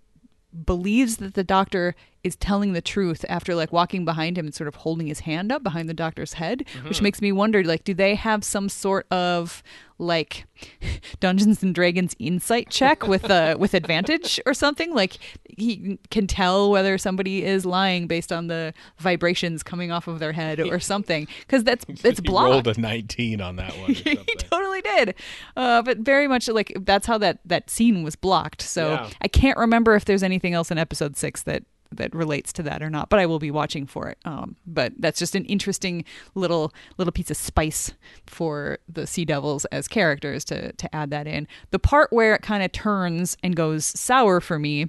believes 0.64 1.18
that 1.18 1.34
the 1.34 1.44
doctor 1.44 1.94
is 2.26 2.37
telling 2.37 2.73
the 2.73 2.80
truth 2.83 3.25
after 3.28 3.54
like 3.54 3.73
walking 3.73 4.04
behind 4.04 4.37
him 4.38 4.47
and 4.47 4.54
sort 4.54 4.68
of 4.68 4.75
holding 4.76 5.06
his 5.06 5.21
hand 5.21 5.50
up 5.52 5.62
behind 5.62 5.88
the 5.88 5.95
doctor's 5.95 6.35
head 6.35 6.64
which 6.88 7.00
makes 7.00 7.21
me 7.23 7.30
wonder 7.33 7.62
like 7.64 7.85
do 7.85 7.95
they 7.95 8.14
have 8.14 8.42
some 8.45 8.68
sort 8.68 9.06
of 9.11 9.62
like 9.99 10.45
Dungeons 11.21 11.62
and 11.62 11.75
Dragons 11.75 12.14
insight 12.18 12.68
check 12.71 13.06
with 13.09 13.30
uh 13.30 13.56
with 13.62 13.73
advantage 13.73 14.38
or 14.45 14.52
something? 14.52 14.95
Like 14.95 15.16
he 15.56 15.99
can 16.11 16.26
tell 16.26 16.71
whether 16.71 16.99
somebody 16.99 17.42
is 17.45 17.64
lying 17.64 18.06
based 18.06 18.30
on 18.30 18.49
the 18.49 18.75
vibrations 18.99 19.62
coming 19.62 19.90
off 19.90 20.06
of 20.06 20.18
their 20.18 20.33
head 20.33 20.61
or 20.61 20.78
something 20.92 21.26
cuz 21.49 21.64
that's 21.64 21.87
it's 21.88 22.21
He 22.21 22.26
blocked. 22.28 22.66
rolled 22.66 22.68
a 22.76 22.80
19 22.80 23.40
on 23.40 23.56
that 23.56 23.75
one. 23.78 23.95
He 23.95 24.16
totally 24.37 24.83
did. 24.83 25.14
Uh, 25.56 25.80
but 25.83 25.99
very 25.99 26.28
much 26.28 26.47
like 26.49 26.73
that's 26.83 27.06
how 27.06 27.16
that 27.18 27.38
that 27.47 27.71
scene 27.71 28.02
was 28.02 28.16
blocked. 28.16 28.61
So 28.62 28.90
Yeah. 28.92 29.11
i 29.23 29.28
can't 29.28 29.56
remember 29.56 29.95
if 29.95 30.04
there's 30.04 30.23
anything 30.23 30.52
else 30.52 30.71
in 30.71 30.76
episode 30.78 31.16
six 31.16 31.42
that 31.45 31.62
that 31.96 32.14
relates 32.14 32.52
to 32.52 32.62
that 32.62 32.82
or 32.82 32.90
not 32.90 33.08
but 33.08 33.18
i 33.18 33.26
will 33.26 33.38
be 33.38 33.50
watching 33.50 33.86
for 33.86 34.08
it. 34.08 34.18
Um, 34.24 34.56
but 34.66 34.92
that's 34.98 35.18
just 35.18 35.34
an 35.34 35.44
interesting 35.46 36.04
little 36.34 36.72
little 36.98 37.12
piece 37.12 37.30
of 37.30 37.36
spice 37.36 37.92
for 38.26 38.78
the 38.88 39.06
sea 39.06 39.24
devils 39.24 39.64
as 39.66 39.88
characters 39.88 40.44
to 40.46 40.72
to 40.72 40.94
add 40.94 41.10
that 41.10 41.26
in. 41.26 41.48
The 41.70 41.78
part 41.78 42.12
where 42.12 42.34
it 42.34 42.42
kind 42.42 42.62
of 42.62 42.72
turns 42.72 43.36
and 43.42 43.56
goes 43.56 43.84
sour 43.86 44.40
for 44.40 44.58
me 44.58 44.88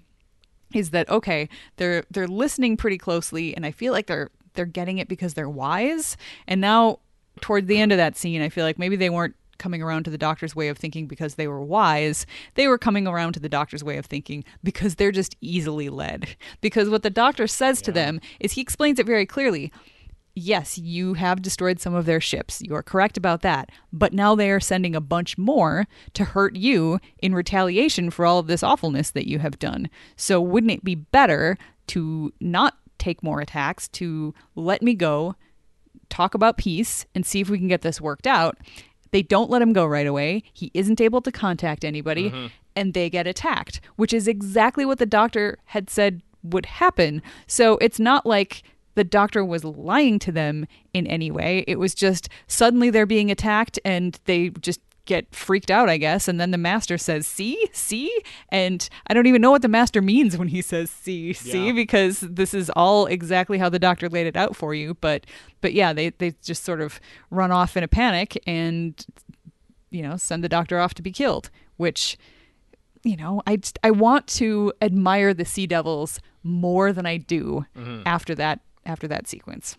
is 0.73 0.89
that 0.91 1.09
okay 1.09 1.47
they're 1.77 2.03
they're 2.11 2.27
listening 2.27 2.75
pretty 2.75 2.97
closely 2.97 3.55
and 3.55 3.65
i 3.65 3.71
feel 3.71 3.93
like 3.93 4.07
they're 4.07 4.29
they're 4.53 4.65
getting 4.65 4.97
it 4.97 5.07
because 5.07 5.33
they're 5.33 5.49
wise. 5.49 6.17
And 6.47 6.59
now 6.61 6.99
toward 7.41 7.67
the 7.67 7.77
end 7.77 7.91
of 7.91 7.97
that 7.97 8.17
scene 8.17 8.41
i 8.41 8.49
feel 8.49 8.65
like 8.65 8.79
maybe 8.79 8.95
they 8.95 9.09
weren't 9.09 9.35
coming 9.57 9.81
around 9.81 10.03
to 10.03 10.11
the 10.11 10.17
doctor's 10.17 10.55
way 10.55 10.67
of 10.67 10.77
thinking 10.77 11.07
because 11.07 11.35
they 11.35 11.47
were 11.47 11.61
wise 11.61 12.25
they 12.55 12.67
were 12.67 12.77
coming 12.77 13.07
around 13.07 13.33
to 13.33 13.39
the 13.39 13.49
doctor's 13.49 13.83
way 13.83 13.97
of 13.97 14.05
thinking 14.05 14.43
because 14.63 14.95
they're 14.95 15.11
just 15.11 15.35
easily 15.41 15.89
led 15.89 16.35
because 16.61 16.89
what 16.89 17.03
the 17.03 17.09
doctor 17.09 17.47
says 17.47 17.81
to 17.81 17.91
them 17.91 18.19
is 18.39 18.53
he 18.53 18.61
explains 18.61 18.99
it 18.99 19.05
very 19.05 19.25
clearly 19.25 19.71
yes, 20.37 20.77
you 20.77 21.15
have 21.15 21.41
destroyed 21.41 21.79
some 21.79 21.95
of 21.95 22.05
their 22.05 22.21
ships. 22.21 22.61
You 22.61 22.75
are 22.75 22.83
correct 22.83 23.17
about 23.17 23.41
that. 23.41 23.71
But 23.91 24.13
now 24.13 24.35
they 24.35 24.51
are 24.51 24.59
sending 24.59 24.95
a 24.95 25.01
bunch 25.01 25.37
more 25.37 25.87
to 26.13 26.23
hurt 26.23 26.55
you 26.55 26.99
in 27.19 27.33
retaliation 27.33 28.11
for 28.11 28.25
all 28.25 28.37
of 28.37 28.47
this 28.47 28.61
awfulness 28.61 29.09
that 29.11 29.27
you 29.27 29.39
have 29.39 29.57
done. 29.57 29.89
So 30.15 30.39
wouldn't 30.39 30.71
it 30.71 30.83
be 30.83 30.95
better 30.95 31.57
to 31.87 32.31
not 32.39 32.77
take 32.99 33.23
more 33.23 33.41
attacks, 33.41 33.87
to 33.89 34.33
let 34.55 34.83
me 34.83 34.93
go, 34.93 35.35
talk 36.09 36.35
about 36.35 36.57
peace, 36.57 37.05
and 37.15 37.25
see 37.25 37.41
if 37.41 37.49
we 37.49 37.57
can 37.57 37.67
get 37.67 37.81
this 37.81 37.99
worked 37.99 38.27
out? 38.27 38.57
They 39.11 39.21
don't 39.21 39.49
let 39.49 39.61
him 39.61 39.73
go 39.73 39.85
right 39.85 40.07
away. 40.07 40.43
He 40.53 40.71
isn't 40.73 41.01
able 41.01 41.21
to 41.21 41.31
contact 41.31 41.83
anybody, 41.83 42.29
mm-hmm. 42.29 42.47
and 42.75 42.93
they 42.93 43.09
get 43.09 43.27
attacked, 43.27 43.81
which 43.95 44.13
is 44.13 44.27
exactly 44.27 44.85
what 44.85 44.99
the 44.99 45.05
doctor 45.05 45.57
had 45.65 45.89
said 45.89 46.21
would 46.43 46.65
happen. 46.65 47.21
So 47.47 47.77
it's 47.77 47.99
not 47.99 48.25
like 48.25 48.63
the 48.95 49.03
doctor 49.03 49.45
was 49.45 49.63
lying 49.63 50.17
to 50.19 50.31
them 50.31 50.65
in 50.93 51.05
any 51.05 51.29
way. 51.29 51.63
It 51.67 51.77
was 51.77 51.93
just 51.93 52.29
suddenly 52.47 52.89
they're 52.89 53.05
being 53.05 53.29
attacked 53.29 53.79
and 53.85 54.19
they 54.25 54.49
just 54.49 54.81
get 55.07 55.33
freaked 55.33 55.71
out, 55.71 55.89
I 55.89 55.97
guess. 55.97 56.27
And 56.27 56.39
then 56.39 56.51
the 56.51 56.57
master 56.57 56.97
says, 56.97 57.25
See, 57.25 57.67
see? 57.71 58.11
And 58.49 58.87
I 59.07 59.15
don't 59.15 59.25
even 59.25 59.41
know 59.41 59.49
what 59.49 59.63
the 59.63 59.67
master 59.67 60.01
means 60.01 60.37
when 60.37 60.49
he 60.49 60.61
says 60.61 60.91
see, 60.91 61.33
see, 61.33 61.67
Yeah. 61.67 61.73
because 61.73 62.19
this 62.19 62.53
is 62.53 62.69
all 62.75 63.07
exactly 63.07 63.57
how 63.57 63.69
the 63.69 63.79
doctor 63.79 64.07
laid 64.07 64.27
it 64.27 64.37
out 64.37 64.55
for 64.55 64.75
you. 64.75 64.93
But 65.01 65.25
but 65.61 65.73
yeah, 65.73 65.93
they, 65.93 66.11
they 66.11 66.35
just 66.43 66.63
sort 66.63 66.81
of 66.81 66.99
run 67.31 67.51
off 67.51 67.75
in 67.75 67.83
a 67.83 67.87
panic 67.87 68.39
and 68.45 69.03
you 69.89 70.03
know, 70.03 70.17
send 70.17 70.43
the 70.43 70.49
doctor 70.49 70.79
off 70.79 70.93
to 70.95 71.01
be 71.01 71.11
killed, 71.11 71.49
which 71.77 72.17
you 73.03 73.15
know, 73.15 73.41
I 73.47 73.55
just, 73.55 73.79
I 73.83 73.91
want 73.91 74.27
to 74.27 74.73
admire 74.81 75.33
the 75.33 75.45
Sea 75.45 75.65
Devils 75.65 76.19
more 76.43 76.91
than 76.91 77.05
I 77.05 77.17
do 77.17 77.65
mm-hmm. 77.75 78.01
after 78.05 78.35
that 78.35 78.59
after 78.85 79.07
that 79.07 79.27
sequence. 79.27 79.77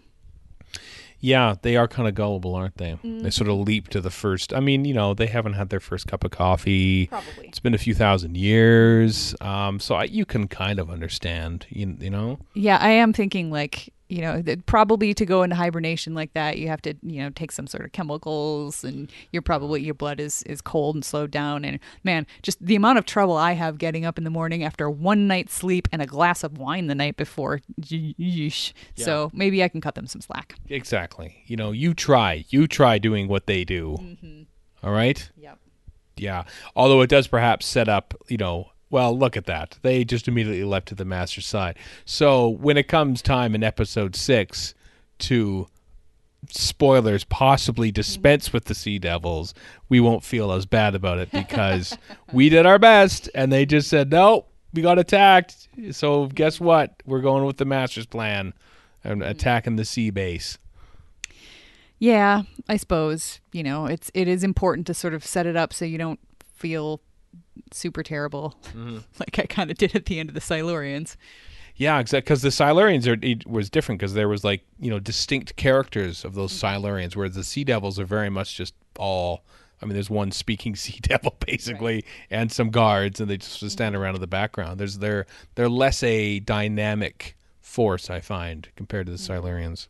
Yeah, 1.20 1.56
they 1.62 1.76
are 1.76 1.88
kind 1.88 2.08
of 2.08 2.14
gullible, 2.14 2.54
aren't 2.54 2.76
they? 2.76 2.98
Mm. 3.04 3.22
They 3.22 3.30
sort 3.30 3.48
of 3.48 3.58
leap 3.58 3.88
to 3.88 4.00
the 4.00 4.10
first. 4.10 4.52
I 4.52 4.60
mean, 4.60 4.84
you 4.84 4.94
know, 4.94 5.14
they 5.14 5.26
haven't 5.26 5.54
had 5.54 5.68
their 5.68 5.80
first 5.80 6.06
cup 6.06 6.24
of 6.24 6.30
coffee. 6.30 7.06
Probably. 7.06 7.48
It's 7.48 7.58
been 7.58 7.74
a 7.74 7.78
few 7.78 7.94
thousand 7.94 8.36
years. 8.36 9.34
Um, 9.40 9.80
so 9.80 9.96
I, 9.96 10.04
you 10.04 10.24
can 10.24 10.46
kind 10.48 10.78
of 10.78 10.90
understand, 10.90 11.66
you, 11.70 11.96
you 11.98 12.10
know? 12.10 12.38
Yeah, 12.54 12.78
I 12.80 12.90
am 12.90 13.12
thinking 13.12 13.50
like 13.50 13.92
you 14.08 14.20
know 14.20 14.42
probably 14.66 15.12
to 15.14 15.26
go 15.26 15.42
into 15.42 15.56
hibernation 15.56 16.14
like 16.14 16.32
that 16.32 16.58
you 16.58 16.68
have 16.68 16.80
to 16.82 16.94
you 17.02 17.22
know 17.22 17.30
take 17.30 17.52
some 17.52 17.66
sort 17.66 17.84
of 17.84 17.92
chemicals 17.92 18.84
and 18.84 19.10
you're 19.32 19.42
probably 19.42 19.82
your 19.82 19.94
blood 19.94 20.18
is 20.20 20.42
is 20.44 20.60
cold 20.60 20.94
and 20.94 21.04
slowed 21.04 21.30
down 21.30 21.64
and 21.64 21.78
man 22.04 22.26
just 22.42 22.64
the 22.64 22.76
amount 22.76 22.98
of 22.98 23.04
trouble 23.04 23.36
i 23.36 23.52
have 23.52 23.78
getting 23.78 24.04
up 24.04 24.18
in 24.18 24.24
the 24.24 24.30
morning 24.30 24.64
after 24.64 24.88
one 24.88 25.26
night's 25.26 25.54
sleep 25.54 25.88
and 25.92 26.00
a 26.00 26.06
glass 26.06 26.42
of 26.42 26.58
wine 26.58 26.86
the 26.86 26.94
night 26.94 27.16
before 27.16 27.60
yeesh. 27.80 28.72
so 28.96 29.30
maybe 29.34 29.62
i 29.62 29.68
can 29.68 29.80
cut 29.80 29.94
them 29.94 30.06
some 30.06 30.20
slack 30.20 30.54
Exactly. 30.70 31.42
You 31.46 31.56
know, 31.56 31.72
you 31.72 31.94
try. 31.94 32.44
You 32.48 32.66
try 32.66 32.98
doing 32.98 33.28
what 33.28 33.46
they 33.46 33.64
do. 33.64 33.98
Mm-hmm. 34.00 34.42
All 34.82 34.92
right? 34.92 35.30
yep 35.36 35.58
Yeah. 36.16 36.44
Although 36.76 37.00
it 37.02 37.10
does 37.10 37.26
perhaps 37.26 37.66
set 37.66 37.88
up, 37.88 38.14
you 38.28 38.36
know, 38.36 38.70
well, 38.90 39.16
look 39.16 39.36
at 39.36 39.46
that. 39.46 39.78
They 39.82 40.04
just 40.04 40.28
immediately 40.28 40.64
left 40.64 40.88
to 40.88 40.94
the 40.94 41.04
master's 41.04 41.46
side. 41.46 41.78
So 42.04 42.48
when 42.48 42.76
it 42.76 42.88
comes 42.88 43.22
time 43.22 43.54
in 43.54 43.62
episode 43.62 44.16
six 44.16 44.74
to 45.20 45.68
spoilers 46.50 47.24
possibly 47.24 47.90
dispense 47.90 48.52
with 48.52 48.64
the 48.64 48.74
sea 48.74 48.98
devils, 48.98 49.54
we 49.88 50.00
won't 50.00 50.24
feel 50.24 50.52
as 50.52 50.66
bad 50.66 50.94
about 50.94 51.18
it 51.18 51.30
because 51.30 51.96
we 52.32 52.48
did 52.48 52.66
our 52.66 52.78
best 52.78 53.28
and 53.34 53.52
they 53.52 53.66
just 53.66 53.88
said, 53.88 54.10
no, 54.10 54.46
we 54.72 54.82
got 54.82 54.98
attacked. 54.98 55.68
So 55.90 56.26
guess 56.26 56.60
what? 56.60 57.02
We're 57.04 57.20
going 57.20 57.44
with 57.44 57.58
the 57.58 57.64
master's 57.64 58.06
plan 58.06 58.54
and 59.04 59.22
attacking 59.22 59.76
the 59.76 59.84
sea 59.84 60.10
base. 60.10 60.58
Yeah, 61.98 62.42
I 62.68 62.76
suppose 62.76 63.40
you 63.52 63.62
know 63.62 63.86
it's 63.86 64.10
it 64.14 64.28
is 64.28 64.44
important 64.44 64.86
to 64.86 64.94
sort 64.94 65.14
of 65.14 65.26
set 65.26 65.46
it 65.46 65.56
up 65.56 65.72
so 65.72 65.84
you 65.84 65.98
don't 65.98 66.20
feel 66.54 67.00
super 67.72 68.02
terrible, 68.02 68.54
mm-hmm. 68.68 68.98
like 69.18 69.38
I 69.38 69.46
kind 69.46 69.70
of 69.70 69.78
did 69.78 69.94
at 69.94 70.06
the 70.06 70.18
end 70.18 70.28
of 70.28 70.34
the 70.34 70.40
Silurians. 70.40 71.16
Yeah, 71.76 72.00
exactly. 72.00 72.24
Because 72.24 72.42
the 72.42 72.48
Silurians 72.48 73.06
are, 73.06 73.24
it 73.24 73.46
was 73.46 73.70
different 73.70 74.00
because 74.00 74.14
there 74.14 74.28
was 74.28 74.44
like 74.44 74.62
you 74.80 74.90
know 74.90 74.98
distinct 74.98 75.56
characters 75.56 76.24
of 76.24 76.34
those 76.34 76.52
mm-hmm. 76.52 76.84
Silurians, 76.84 77.16
whereas 77.16 77.34
the 77.34 77.44
Sea 77.44 77.64
Devils 77.64 77.98
are 77.98 78.04
very 78.04 78.30
much 78.30 78.56
just 78.56 78.74
all. 78.98 79.44
I 79.80 79.86
mean, 79.86 79.94
there's 79.94 80.10
one 80.10 80.32
speaking 80.32 80.74
Sea 80.76 80.98
Devil 81.00 81.36
basically, 81.46 82.04
and 82.30 82.50
some 82.50 82.70
guards, 82.70 83.20
and 83.20 83.30
they 83.30 83.36
just 83.36 83.58
mm-hmm. 83.58 83.68
stand 83.68 83.96
around 83.96 84.16
in 84.16 84.20
the 84.20 84.26
background. 84.26 84.80
There's 84.80 84.98
they're 84.98 85.26
they're 85.54 85.68
less 85.68 86.02
a 86.02 86.40
dynamic 86.40 87.36
force, 87.60 88.10
I 88.10 88.20
find, 88.20 88.68
compared 88.76 89.06
to 89.06 89.12
the 89.12 89.18
Silurians. 89.18 89.86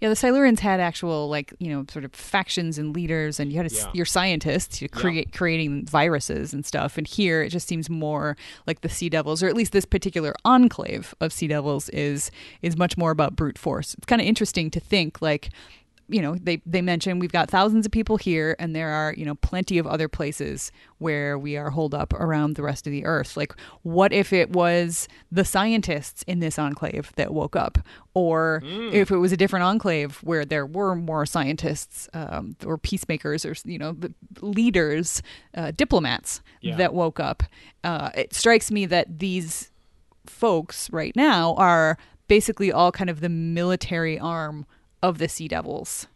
Yeah, 0.00 0.08
the 0.08 0.14
Silurians 0.14 0.58
had 0.60 0.80
actual 0.80 1.28
like 1.28 1.54
you 1.58 1.70
know 1.70 1.84
sort 1.90 2.04
of 2.04 2.12
factions 2.12 2.78
and 2.78 2.94
leaders, 2.94 3.38
and 3.40 3.50
you 3.52 3.58
had 3.58 3.70
a, 3.70 3.74
Yeah. 3.74 3.90
your 3.94 4.06
scientists 4.06 4.78
to 4.78 4.88
create 4.88 5.32
creating 5.32 5.86
viruses 5.86 6.52
and 6.52 6.64
stuff. 6.66 6.98
And 6.98 7.06
here 7.06 7.42
it 7.42 7.50
just 7.50 7.68
seems 7.68 7.88
more 7.88 8.36
like 8.66 8.80
the 8.82 8.88
Sea 8.88 9.08
Devils, 9.08 9.42
or 9.42 9.48
at 9.48 9.54
least 9.54 9.72
this 9.72 9.84
particular 9.84 10.34
enclave 10.44 11.14
of 11.20 11.32
Sea 11.32 11.48
Devils 11.48 11.88
is 11.90 12.30
is 12.62 12.76
much 12.76 12.96
more 12.96 13.10
about 13.10 13.36
brute 13.36 13.58
force. 13.58 13.94
It's 13.94 14.06
kind 14.06 14.20
of 14.20 14.26
interesting 14.26 14.70
to 14.70 14.80
think 14.80 15.22
like 15.22 15.50
you 16.08 16.20
know 16.20 16.34
they 16.36 16.60
they 16.66 16.82
mention 16.82 17.18
we've 17.18 17.32
got 17.32 17.50
thousands 17.50 17.86
of 17.86 17.92
people 17.92 18.16
here 18.18 18.54
and 18.58 18.76
there 18.76 18.90
are 18.90 19.14
you 19.16 19.24
know 19.24 19.34
plenty 19.36 19.78
of 19.78 19.86
other 19.86 20.08
places 20.08 20.70
where 20.98 21.38
we 21.38 21.56
are 21.56 21.70
holed 21.70 21.94
up 21.94 22.12
around 22.14 22.56
the 22.56 22.62
rest 22.62 22.86
of 22.86 22.90
the 22.90 23.04
earth. 23.04 23.36
Like 23.36 23.54
what 23.82 24.12
if 24.12 24.32
it 24.32 24.50
was 24.50 25.08
the 25.32 25.44
scientists 25.44 26.22
in 26.26 26.40
this 26.40 26.58
enclave 26.58 27.10
that 27.16 27.32
woke 27.32 27.56
up? 27.56 27.78
Or 28.12 28.62
if 28.64 29.10
it 29.10 29.16
was 29.16 29.32
a 29.32 29.36
different 29.36 29.64
enclave 29.64 30.18
where 30.22 30.44
there 30.44 30.66
were 30.66 30.94
more 30.94 31.26
scientists 31.26 32.08
um, 32.14 32.54
or 32.64 32.78
peacemakers 32.78 33.44
or 33.44 33.54
you 33.64 33.78
know 33.78 33.92
the 33.92 34.12
leaders 34.40 35.22
uh, 35.56 35.70
diplomats 35.72 36.42
Yeah. 36.60 36.76
that 36.76 36.94
woke 36.94 37.18
up. 37.18 37.42
Uh, 37.82 38.10
it 38.14 38.34
strikes 38.34 38.70
me 38.70 38.86
that 38.86 39.18
these 39.18 39.70
folks 40.26 40.90
right 40.90 41.14
now 41.16 41.54
are 41.56 41.98
basically 42.28 42.72
all 42.72 42.90
kind 42.92 43.10
of 43.10 43.20
the 43.20 43.28
military 43.28 44.18
arm 44.18 44.64
of 45.04 45.18
the 45.18 45.28
Sea 45.28 45.48
Devils, 45.48 46.06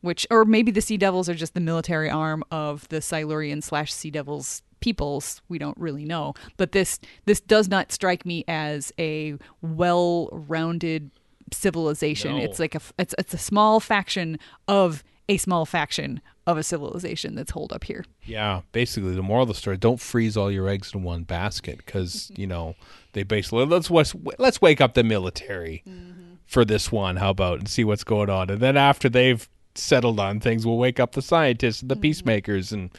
which, 0.00 0.26
or 0.30 0.46
maybe 0.46 0.72
the 0.72 0.80
Sea 0.80 0.96
Devils 0.96 1.28
are 1.28 1.34
just 1.34 1.52
the 1.52 1.60
military 1.60 2.08
arm 2.08 2.42
of 2.50 2.88
the 2.88 3.02
Silurian 3.02 3.60
slash 3.60 3.92
Sea 3.92 4.10
Devils 4.10 4.62
peoples. 4.80 5.42
We 5.50 5.58
don't 5.58 5.76
really 5.76 6.06
know, 6.06 6.32
but 6.56 6.72
this 6.72 6.98
this 7.26 7.38
does 7.38 7.68
not 7.68 7.92
strike 7.92 8.24
me 8.24 8.44
as 8.48 8.92
a 8.98 9.36
well-rounded 9.60 11.10
civilization. 11.52 12.38
No. 12.38 12.42
It's 12.42 12.58
like 12.58 12.74
a 12.74 12.80
it's 12.98 13.14
it's 13.18 13.34
a 13.34 13.38
small 13.38 13.78
faction 13.78 14.38
of 14.66 15.04
a 15.28 15.36
small 15.36 15.66
faction 15.66 16.22
of 16.46 16.56
a 16.56 16.62
civilization 16.62 17.34
that's 17.34 17.50
holed 17.50 17.70
up 17.70 17.84
here. 17.84 18.06
Yeah, 18.24 18.62
basically 18.72 19.14
the 19.14 19.22
moral 19.22 19.42
of 19.42 19.48
the 19.48 19.54
story: 19.54 19.76
don't 19.76 20.00
freeze 20.00 20.34
all 20.34 20.50
your 20.50 20.66
eggs 20.66 20.94
in 20.94 21.02
one 21.02 21.24
basket 21.24 21.76
because 21.84 22.32
you 22.36 22.46
know 22.46 22.74
they 23.12 23.22
basically 23.22 23.66
let's 23.66 23.90
let's 23.90 24.14
let's 24.38 24.62
wake 24.62 24.80
up 24.80 24.94
the 24.94 25.04
military 25.04 25.82
mm-hmm. 25.86 26.19
For 26.50 26.64
this 26.64 26.90
one. 26.90 27.16
How 27.16 27.30
about 27.30 27.60
and 27.60 27.68
see 27.68 27.84
what's 27.84 28.04
going 28.04 28.28
on, 28.28 28.50
and 28.50 28.60
then 28.60 28.76
after 28.76 29.08
they've 29.08 29.48
settled 29.76 30.18
on 30.18 30.40
things, 30.40 30.66
we'll 30.66 30.78
wake 30.78 30.98
up 30.98 31.12
the 31.12 31.22
scientists 31.22 31.80
and 31.80 31.90
the 31.90 31.94
mm-hmm. 31.94 32.02
peacemakers, 32.02 32.72
and 32.72 32.90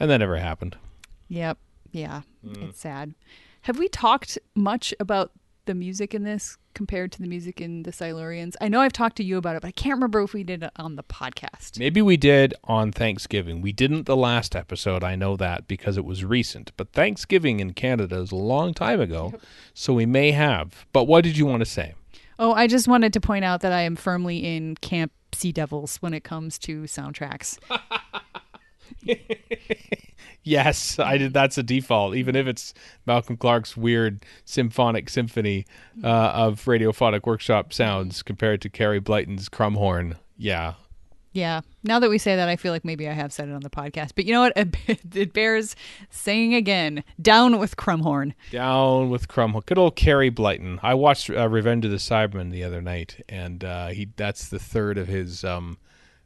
and 0.00 0.10
that 0.10 0.18
never 0.18 0.38
happened. 0.38 0.76
Yep. 1.28 1.58
Yeah. 1.92 2.22
Mm. 2.44 2.70
It's 2.70 2.80
sad. 2.80 3.14
Have 3.62 3.78
we 3.78 3.88
talked 3.88 4.38
much 4.54 4.92
about 4.98 5.32
the 5.66 5.74
music 5.74 6.14
in 6.14 6.24
this 6.24 6.58
compared 6.74 7.12
to 7.12 7.22
the 7.22 7.28
music 7.28 7.60
in 7.60 7.84
the 7.84 7.92
Silurians? 7.92 8.54
I 8.60 8.68
know 8.68 8.80
I've 8.80 8.92
talked 8.92 9.16
to 9.16 9.24
you 9.24 9.36
about 9.36 9.56
it, 9.56 9.62
but 9.62 9.68
I 9.68 9.72
can't 9.72 9.94
remember 9.94 10.22
if 10.22 10.34
we 10.34 10.42
did 10.42 10.62
it 10.62 10.70
on 10.76 10.96
the 10.96 11.04
podcast. 11.04 11.78
Maybe 11.78 12.02
we 12.02 12.16
did 12.16 12.54
on 12.64 12.90
Thanksgiving. 12.90 13.60
We 13.60 13.72
didn't 13.72 14.06
the 14.06 14.16
last 14.16 14.56
episode. 14.56 15.04
I 15.04 15.14
know 15.14 15.36
that 15.36 15.68
because 15.68 15.96
it 15.96 16.04
was 16.04 16.24
recent. 16.24 16.72
But 16.76 16.92
Thanksgiving 16.92 17.60
in 17.60 17.74
Canada 17.74 18.16
is 18.16 18.32
a 18.32 18.36
long 18.36 18.74
time 18.74 19.00
ago, 19.00 19.34
so 19.74 19.92
we 19.92 20.06
may 20.06 20.32
have. 20.32 20.86
But 20.92 21.04
what 21.04 21.22
did 21.22 21.36
you 21.36 21.46
want 21.46 21.60
to 21.60 21.66
say? 21.66 21.94
Oh, 22.38 22.52
I 22.52 22.66
just 22.66 22.88
wanted 22.88 23.12
to 23.12 23.20
point 23.20 23.44
out 23.44 23.60
that 23.60 23.72
I 23.72 23.82
am 23.82 23.96
firmly 23.96 24.38
in 24.38 24.76
Camp 24.76 25.12
Sea 25.32 25.52
Devils 25.52 25.96
when 25.96 26.14
it 26.14 26.24
comes 26.24 26.58
to 26.60 26.82
soundtracks. 26.82 27.58
Yes, 30.44 30.98
I 30.98 31.16
did. 31.16 31.32
That's 31.32 31.56
a 31.56 31.62
default, 31.62 32.14
even 32.14 32.36
if 32.36 32.46
it's 32.46 32.74
Malcolm 33.06 33.38
Clark's 33.38 33.78
weird 33.78 34.22
symphonic 34.44 35.08
symphony 35.08 35.64
uh, 36.02 36.06
of 36.06 36.62
radiophonic 36.66 37.26
workshop 37.26 37.72
sounds 37.72 38.22
compared 38.22 38.60
to 38.60 38.68
Carey 38.68 39.00
Blyton's 39.00 39.48
Crumhorn. 39.48 40.16
Yeah, 40.36 40.74
Yeah. 41.34 41.62
Now 41.82 41.98
that 41.98 42.08
we 42.08 42.16
say 42.16 42.36
that, 42.36 42.48
I 42.48 42.54
feel 42.54 42.72
like 42.72 42.84
maybe 42.84 43.08
I 43.08 43.12
have 43.12 43.32
said 43.32 43.48
it 43.48 43.52
on 43.52 43.60
the 43.60 43.68
podcast. 43.68 44.12
But 44.14 44.24
you 44.24 44.32
know 44.32 44.40
what? 44.40 44.56
It 45.14 45.32
bears 45.32 45.74
saying 46.10 46.54
again. 46.54 47.02
Down 47.20 47.58
with 47.58 47.76
Crumhorn. 47.76 48.34
down 48.50 49.10
with 49.10 49.26
Crumhorn. 49.28 49.66
Good 49.66 49.78
old 49.78 49.96
Carey 49.96 50.30
Blyton. 50.30 50.78
I 50.82 50.94
watched 50.94 51.28
uh, 51.30 51.48
Revenge 51.48 51.84
of 51.84 51.90
the 51.90 51.96
Cybermen 51.98 52.50
the 52.52 52.62
other 52.62 52.80
night, 52.80 53.22
and 53.28 53.64
uh, 53.64 53.88
he 53.88 54.08
that's 54.16 54.48
the 54.48 54.58
third 54.60 54.96
of 54.96 55.08
his 55.08 55.44
um, 55.44 55.78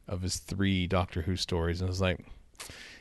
of 0.07 0.21
his 0.21 0.37
three 0.37 0.85
Doctor 0.87 1.23
Who 1.23 1.35
stories, 1.35 1.81
and 1.81 1.87
I 1.87 1.91
was 1.91 2.01
like. 2.01 2.25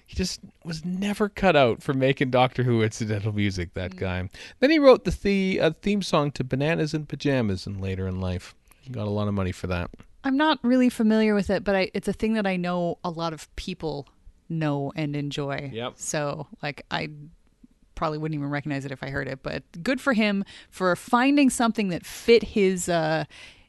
He 0.06 0.16
just 0.16 0.40
was 0.64 0.86
never 0.86 1.28
cut 1.28 1.54
out 1.54 1.82
for 1.82 1.92
making 1.92 2.30
Doctor 2.30 2.62
Who 2.62 2.80
incidental 2.82 3.30
music. 3.30 3.74
That 3.74 3.96
guy. 3.96 4.30
Then 4.58 4.70
he 4.70 4.78
wrote 4.78 5.04
the, 5.04 5.10
the 5.10 5.60
uh, 5.60 5.70
theme 5.82 6.00
song 6.00 6.30
to 6.30 6.44
Bananas 6.44 6.94
and 6.94 7.06
Pajamas, 7.06 7.66
and 7.66 7.78
later 7.78 8.08
in 8.08 8.18
life, 8.18 8.54
he 8.80 8.88
got 8.88 9.06
a 9.06 9.10
lot 9.10 9.28
of 9.28 9.34
money 9.34 9.52
for 9.52 9.66
that. 9.66 9.90
I'm 10.24 10.36
not 10.36 10.58
really 10.62 10.88
familiar 10.88 11.34
with 11.34 11.50
it, 11.50 11.64
but 11.64 11.74
I, 11.74 11.90
it's 11.94 12.08
a 12.08 12.12
thing 12.12 12.34
that 12.34 12.46
I 12.46 12.56
know 12.56 12.98
a 13.04 13.10
lot 13.10 13.32
of 13.32 13.54
people 13.56 14.08
know 14.48 14.92
and 14.96 15.14
enjoy. 15.14 15.70
Yep. 15.72 15.94
So, 15.96 16.46
like, 16.62 16.84
I 16.90 17.08
probably 17.94 18.18
wouldn't 18.18 18.36
even 18.38 18.50
recognize 18.50 18.84
it 18.84 18.92
if 18.92 19.02
I 19.02 19.10
heard 19.10 19.28
it, 19.28 19.40
but 19.42 19.62
good 19.82 20.00
for 20.00 20.12
him 20.12 20.44
for 20.70 20.94
finding 20.96 21.50
something 21.50 21.88
that 21.88 22.06
fit 22.06 22.42
his 22.44 22.88
uh 22.88 23.24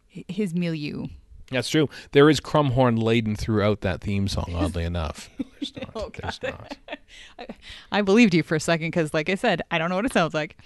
his 0.08 0.54
milieu. 0.54 1.08
That's 1.52 1.69
true. 1.69 1.89
There 2.12 2.30
is 2.30 2.39
Crumhorn 2.39 3.02
laden 3.02 3.36
throughout 3.36 3.82
that 3.82 4.02
theme 4.02 4.28
song. 4.28 4.54
Oddly 4.56 4.84
enough, 4.84 5.30
there's 5.60 5.73
not. 5.76 6.13
There's 6.13 6.39
not. 6.43 6.78
I 7.91 8.02
believed 8.02 8.36
you 8.36 8.43
for 8.43 8.56
a 8.56 8.60
second 8.60 8.88
because, 8.88 9.13
like 9.13 9.30
I 9.30 9.36
said, 9.36 9.63
I 9.71 9.78
don't 9.78 9.89
know 9.89 9.95
what 9.95 10.06
it 10.06 10.13
sounds 10.13 10.34
like. 10.34 10.58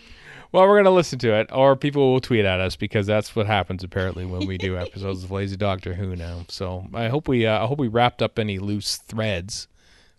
Well, 0.53 0.67
we're 0.67 0.77
gonna 0.77 0.91
listen 0.91 1.17
to 1.19 1.33
it, 1.33 1.49
or 1.51 1.75
people 1.75 2.13
will 2.13 2.21
tweet 2.21 2.45
at 2.45 2.59
us 2.59 2.75
because 2.75 3.07
that's 3.07 3.35
what 3.35 3.47
happens 3.47 3.83
apparently 3.83 4.23
when 4.23 4.45
we 4.45 4.59
do 4.59 4.77
episodes 4.77 5.23
of 5.23 5.31
Lazy 5.31 5.57
Doctor 5.57 5.95
Who 5.95 6.15
now. 6.15 6.45
So 6.47 6.87
I 6.93 7.07
hope 7.07 7.27
we, 7.27 7.47
uh, 7.47 7.63
I 7.63 7.65
hope 7.65 7.79
we 7.79 7.87
wrapped 7.87 8.21
up 8.21 8.37
any 8.37 8.59
loose 8.59 8.97
threads 8.97 9.67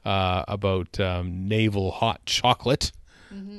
uh, 0.05 0.45
about 0.49 0.99
um, 0.99 1.47
naval 1.49 1.93
hot 1.93 2.21
chocolate. 2.27 2.91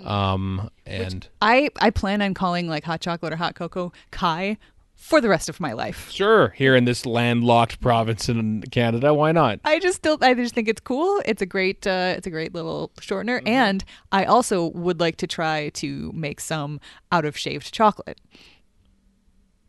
Um, 0.05 0.69
and 0.85 1.27
I 1.41 1.69
I 1.81 1.89
plan 1.89 2.21
on 2.21 2.33
calling 2.33 2.67
like 2.67 2.83
hot 2.83 3.01
chocolate 3.01 3.33
or 3.33 3.35
hot 3.35 3.55
cocoa 3.55 3.91
Kai 4.11 4.57
for 4.95 5.21
the 5.21 5.29
rest 5.29 5.49
of 5.49 5.59
my 5.59 5.73
life. 5.73 6.09
sure, 6.09 6.49
here 6.49 6.75
in 6.75 6.85
this 6.85 7.05
landlocked 7.05 7.79
province 7.79 8.27
in 8.27 8.61
Canada, 8.71 9.13
why 9.13 9.31
not? 9.31 9.59
I 9.63 9.79
just 9.79 9.97
still 9.97 10.17
I 10.21 10.33
just 10.33 10.55
think 10.55 10.67
it's 10.67 10.81
cool. 10.81 11.21
It's 11.25 11.41
a 11.41 11.45
great 11.45 11.85
uh, 11.85 12.13
it's 12.17 12.25
a 12.25 12.31
great 12.31 12.53
little 12.53 12.91
shortener, 12.99 13.41
and 13.45 13.83
I 14.11 14.25
also 14.25 14.67
would 14.69 14.99
like 14.99 15.17
to 15.17 15.27
try 15.27 15.69
to 15.75 16.11
make 16.13 16.39
some 16.39 16.79
out 17.11 17.25
of 17.25 17.37
shaved 17.37 17.71
chocolate. 17.73 18.19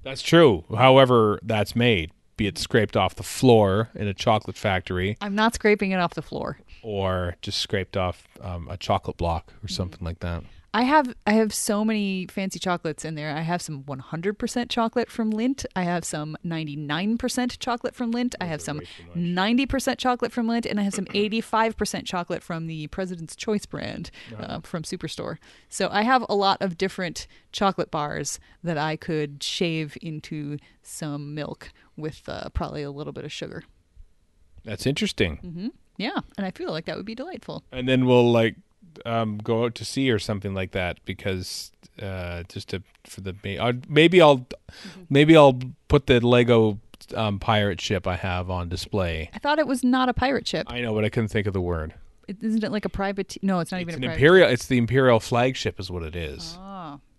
That's 0.03 0.23
true. 0.23 0.65
However, 0.75 1.41
that's 1.43 1.75
made, 1.75 2.13
be 2.37 2.47
it 2.47 2.59
scraped 2.59 2.97
off 2.97 3.17
the 3.17 3.25
floor 3.25 3.91
in 3.95 4.07
a 4.07 4.15
chocolate 4.15 4.57
factory, 4.57 5.17
I'm 5.21 5.35
not 5.35 5.55
scraping 5.55 5.91
it 5.91 5.97
off 5.97 6.15
the 6.15 6.23
floor. 6.23 6.59
or 6.83 7.37
just 7.43 7.59
scraped 7.59 7.97
off 7.97 8.29
um, 8.41 8.69
a 8.71 8.77
chocolate 8.77 9.17
block 9.17 9.53
or 9.65 9.69
something 9.69 10.05
like 10.05 10.21
that. 10.21 10.45
I 10.77 10.83
have 10.83 11.15
I 11.27 11.33
have 11.33 11.55
so 11.55 11.87
many 11.87 12.27
fancy 12.27 12.59
chocolates 12.59 13.03
in 13.07 13.15
there. 13.15 13.35
I 13.35 13.41
have 13.41 13.63
some 13.63 13.83
100% 13.85 14.69
chocolate 14.69 15.11
from 15.11 15.33
Lindt. 15.33 15.65
I 15.75 15.85
have 15.85 16.05
some 16.05 16.37
99% 16.45 17.59
chocolate 17.59 17.95
from 17.95 18.13
Lindt. 18.13 18.35
I 18.43 18.45
have 18.45 18.61
some 18.61 18.83
90% 19.17 19.97
chocolate 19.97 20.33
from 20.33 20.47
Lindt, 20.47 20.67
and 20.67 20.79
I 20.79 20.83
have 20.83 20.93
some 20.93 21.07
85% 21.07 22.05
chocolate 22.05 22.43
from 22.43 22.67
the 22.67 22.89
President's 22.89 23.35
Choice 23.35 23.65
brand 23.65 24.11
uh, 24.39 24.61
from 24.61 24.83
Superstore. 24.83 25.39
So 25.71 25.89
I 25.91 26.03
have 26.03 26.27
a 26.29 26.35
lot 26.35 26.61
of 26.61 26.77
different 26.77 27.27
chocolate 27.53 27.91
bars 27.91 28.39
that 28.63 28.77
I 28.77 28.97
could 28.97 29.43
shave 29.43 29.97
into 30.03 30.59
some 30.83 31.35
milk 31.35 31.73
with 31.97 32.29
uh, 32.29 32.51
probably 32.51 32.83
a 32.83 32.91
little 32.91 33.15
bit 33.15 33.25
of 33.25 33.33
sugar. 33.33 33.65
That's 34.63 34.85
interesting. 34.85 35.73
Yeah, 35.97 36.21
and 36.37 36.47
I 36.47 36.51
feel 36.51 36.71
like 36.71 36.85
that 36.85 36.99
would 36.99 37.07
be 37.07 37.15
delightful. 37.15 37.65
and 37.73 37.89
then 37.89 38.05
we'll 38.05 38.31
like 38.31 38.57
um, 39.05 39.39
go 39.39 39.65
out 39.65 39.75
to 39.77 39.85
sea 39.85 40.11
or 40.11 40.19
something 40.19 40.55
like 40.55 40.73
that 40.73 40.99
because 41.05 41.73
uh, 42.01 42.43
just 42.49 42.69
to 42.71 42.83
for 43.05 43.21
the 43.21 43.35
may- 43.45 43.73
maybe 43.89 44.21
I'll 44.21 44.47
maybe 45.11 45.37
I'll 45.37 45.59
put 45.89 46.07
the 46.07 46.25
Lego 46.27 46.79
um, 47.15 47.39
pirate 47.39 47.81
ship 47.81 48.07
I 48.07 48.17
have 48.17 48.51
on 48.51 48.69
display. 48.69 49.31
I 49.35 49.39
thought 49.39 49.59
it 49.59 49.67
was 49.67 49.85
not 49.85 50.09
a 50.09 50.15
pirate 50.15 50.47
ship. 50.49 50.67
I 50.69 50.81
know, 50.81 50.95
but 50.95 51.05
I 51.05 51.09
couldn't 51.09 51.29
think 51.29 51.47
of 51.47 51.53
the 51.53 51.61
word. 51.61 51.95
It, 52.27 52.39
isn't 52.43 52.65
it 52.65 52.73
like 52.73 52.85
a 52.85 52.89
private? 52.89 53.37
No, 53.43 53.61
it's 53.61 53.71
not 53.71 53.81
It's 53.81 53.91
even 53.91 53.95
an 53.95 54.05
a 54.05 54.07
private. 54.09 54.15
imperial. 54.17 54.49
It's 54.51 54.67
the 54.67 54.79
imperial 54.79 55.21
flagship, 55.21 55.79
is 55.79 55.91
what 55.93 56.03
it 56.03 56.17
is. 56.17 56.59
Oh, 56.61 56.63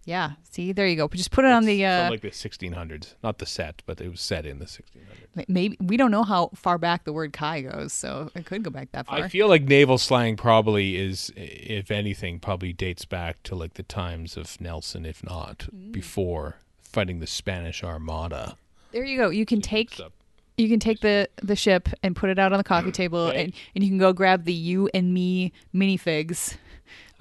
yeah. 0.08 0.32
See, 0.50 0.72
there 0.72 0.88
you 0.88 0.96
go. 0.96 1.08
Just 1.10 1.30
put 1.32 1.46
it 1.46 1.52
on 1.52 1.66
the. 1.66 1.86
Uh, 1.86 2.10
like 2.10 2.22
the 2.22 2.30
1600s, 2.32 3.14
not 3.22 3.38
the 3.38 3.46
set, 3.46 3.84
but 3.86 4.02
it 4.02 4.10
was 4.10 4.22
set 4.22 4.46
in 4.46 4.58
the 4.60 4.66
1600s. 4.66 5.46
maybe 5.48 5.78
we 5.80 5.98
don't 5.98 6.10
know 6.10 6.24
how 6.24 6.50
far 6.56 6.78
back 6.80 7.04
the 7.04 7.12
word 7.14 7.34
"kai" 7.34 7.62
goes, 7.62 7.94
so 7.94 8.32
it 8.34 8.46
could 8.46 8.64
go 8.64 8.72
back 8.72 8.92
that 8.94 9.06
far. 9.06 9.20
I 9.20 9.28
feel 9.28 9.48
like 9.48 9.64
naval 9.64 9.98
slang 10.00 10.38
probably 10.38 10.96
is, 10.96 11.32
if 11.36 11.92
anything, 11.92 12.40
probably 12.40 12.74
dates 12.74 13.06
back 13.06 13.44
to 13.44 13.54
like 13.56 13.74
the 13.76 13.84
times 13.84 14.38
of 14.38 14.60
Nelson, 14.62 15.06
if 15.06 15.24
not 15.24 15.68
Mm. 15.76 15.92
before 15.92 16.56
fighting 16.82 17.20
the 17.20 17.28
Spanish 17.28 17.84
Armada. 17.84 18.56
there 18.94 19.04
you 19.06 19.18
go. 19.18 19.30
You 19.30 19.46
can 19.46 19.62
take 19.62 20.00
you 20.58 20.70
can 20.70 20.80
take 20.80 21.02
the 21.02 21.30
the 21.44 21.56
ship 21.56 21.90
and 22.02 22.16
put 22.16 22.30
it 22.32 22.40
out 22.40 22.52
on 22.54 22.58
the 22.58 22.64
coffee 22.64 22.92
table, 23.04 23.20
Okay. 23.28 23.44
and 23.44 23.54
and 23.76 23.84
you 23.84 23.90
can 23.92 24.00
go 24.00 24.14
grab 24.14 24.46
the 24.46 24.54
you 24.54 24.90
and 24.94 25.14
me 25.14 25.52
minifigs 25.76 26.56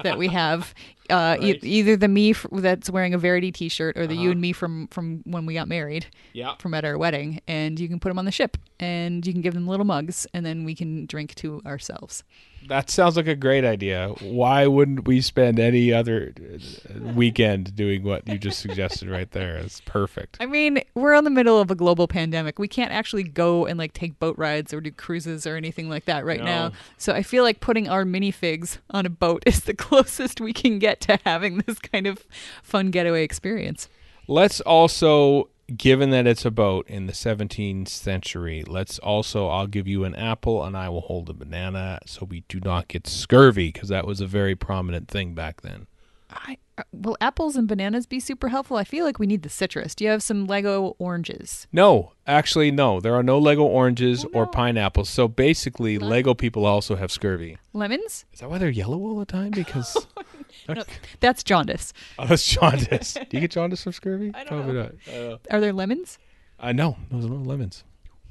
that 0.02 0.16
we 0.18 0.28
have 0.28 0.74
Uh, 1.10 1.36
e- 1.40 1.58
either 1.62 1.96
the 1.96 2.08
me 2.08 2.30
f- 2.30 2.46
that's 2.52 2.90
wearing 2.90 3.14
a 3.14 3.18
Verity 3.18 3.52
T-shirt 3.52 3.96
or 3.96 4.06
the 4.06 4.14
you 4.14 4.20
Uh-huh. 4.22 4.30
and 4.32 4.40
me 4.40 4.52
from 4.52 4.88
from 4.88 5.22
when 5.24 5.46
we 5.46 5.54
got 5.54 5.68
married, 5.68 6.06
Yeah. 6.32 6.54
from 6.58 6.74
at 6.74 6.84
our 6.84 6.98
wedding, 6.98 7.40
and 7.46 7.78
you 7.78 7.88
can 7.88 7.98
put 8.00 8.08
them 8.10 8.18
on 8.18 8.24
the 8.24 8.32
ship, 8.32 8.56
and 8.80 9.26
you 9.26 9.32
can 9.32 9.42
give 9.42 9.54
them 9.54 9.66
little 9.66 9.86
mugs, 9.86 10.26
and 10.34 10.44
then 10.44 10.64
we 10.64 10.74
can 10.74 11.06
drink 11.06 11.34
to 11.36 11.62
ourselves. 11.66 12.22
That 12.68 12.90
sounds 12.90 13.16
like 13.16 13.28
a 13.28 13.36
great 13.36 13.64
idea. 13.64 14.08
Why 14.20 14.66
wouldn't 14.66 15.06
we 15.06 15.20
spend 15.20 15.60
any 15.60 15.92
other 15.92 16.32
uh, 16.36 17.12
weekend 17.12 17.76
doing 17.76 18.02
what 18.02 18.26
you 18.26 18.38
just 18.38 18.58
suggested 18.58 19.08
right 19.08 19.30
there? 19.30 19.56
It's 19.58 19.80
perfect. 19.82 20.36
I 20.40 20.46
mean, 20.46 20.80
we're 20.96 21.14
in 21.14 21.22
the 21.22 21.30
middle 21.30 21.60
of 21.60 21.70
a 21.70 21.76
global 21.76 22.08
pandemic. 22.08 22.58
We 22.58 22.66
can't 22.66 22.90
actually 22.90 23.22
go 23.22 23.66
and 23.66 23.78
like 23.78 23.92
take 23.92 24.18
boat 24.18 24.36
rides 24.36 24.74
or 24.74 24.80
do 24.80 24.90
cruises 24.90 25.46
or 25.46 25.54
anything 25.54 25.88
like 25.88 26.06
that 26.06 26.24
right 26.24 26.40
No. 26.40 26.44
now. 26.44 26.72
So 26.98 27.12
I 27.12 27.22
feel 27.22 27.44
like 27.44 27.60
putting 27.60 27.88
our 27.88 28.04
minifigs 28.04 28.78
on 28.90 29.06
a 29.06 29.10
boat 29.10 29.42
is 29.46 29.60
the 29.60 29.74
closest 29.74 30.40
we 30.40 30.52
can 30.52 30.80
get 30.80 30.95
to 31.02 31.18
having 31.24 31.58
this 31.66 31.78
kind 31.78 32.06
of 32.06 32.26
fun 32.62 32.90
getaway 32.90 33.22
experience. 33.24 33.88
Let's 34.28 34.60
also, 34.60 35.50
given 35.76 36.10
that 36.10 36.26
it's 36.26 36.44
a 36.44 36.50
boat 36.50 36.88
in 36.88 37.06
the 37.06 37.12
17th 37.12 37.88
century, 37.88 38.64
let's 38.66 38.98
also, 38.98 39.48
I'll 39.48 39.68
give 39.68 39.86
you 39.86 40.04
an 40.04 40.14
apple 40.16 40.64
and 40.64 40.76
I 40.76 40.88
will 40.88 41.02
hold 41.02 41.30
a 41.30 41.32
banana 41.32 42.00
so 42.06 42.24
we 42.24 42.40
do 42.48 42.58
not 42.60 42.88
get 42.88 43.06
scurvy 43.06 43.70
because 43.72 43.88
that 43.88 44.06
was 44.06 44.20
a 44.20 44.26
very 44.26 44.56
prominent 44.56 45.08
thing 45.08 45.34
back 45.34 45.60
then. 45.62 45.86
I, 46.28 46.58
uh, 46.76 46.82
will 46.92 47.16
apples 47.20 47.54
and 47.54 47.68
bananas 47.68 48.04
be 48.04 48.18
super 48.18 48.48
helpful? 48.48 48.76
I 48.76 48.82
feel 48.84 49.04
like 49.04 49.20
we 49.20 49.28
need 49.28 49.42
the 49.42 49.48
citrus. 49.48 49.94
Do 49.94 50.04
you 50.04 50.10
have 50.10 50.24
some 50.24 50.46
Lego 50.46 50.96
oranges? 50.98 51.68
No, 51.72 52.12
actually, 52.26 52.72
no. 52.72 53.00
There 53.00 53.14
are 53.14 53.22
no 53.22 53.38
Lego 53.38 53.62
oranges 53.64 54.24
Oh, 54.24 54.30
or 54.34 54.46
pineapples. 54.46 55.08
So 55.08 55.28
basically, 55.28 55.98
Lego 55.98 56.34
people 56.34 56.66
also 56.66 56.96
have 56.96 57.12
scurvy. 57.12 57.58
Lemons? 57.72 58.24
Is 58.32 58.40
that 58.40 58.50
why 58.50 58.58
they're 58.58 58.68
yellow 58.70 58.98
all 58.98 59.16
the 59.18 59.24
time? 59.24 59.52
Because 59.52 60.06
No, 60.68 60.82
that's 61.20 61.42
jaundice. 61.42 61.92
oh, 62.18 62.26
that's 62.26 62.46
jaundice. 62.46 63.14
Do 63.14 63.26
you 63.30 63.40
get 63.40 63.50
jaundice 63.52 63.82
from 63.82 63.92
scurvy? 63.92 64.30
I 64.34 64.38
don't 64.44 64.48
Probably 64.48 64.72
know. 64.74 64.82
not. 64.82 64.92
I 65.08 65.10
don't 65.12 65.28
know. 65.30 65.38
Are 65.50 65.60
there 65.60 65.72
lemons? 65.72 66.18
Uh, 66.58 66.72
no, 66.72 66.96
those 67.10 67.24
are 67.26 67.28
no 67.28 67.36
lemons. 67.36 67.84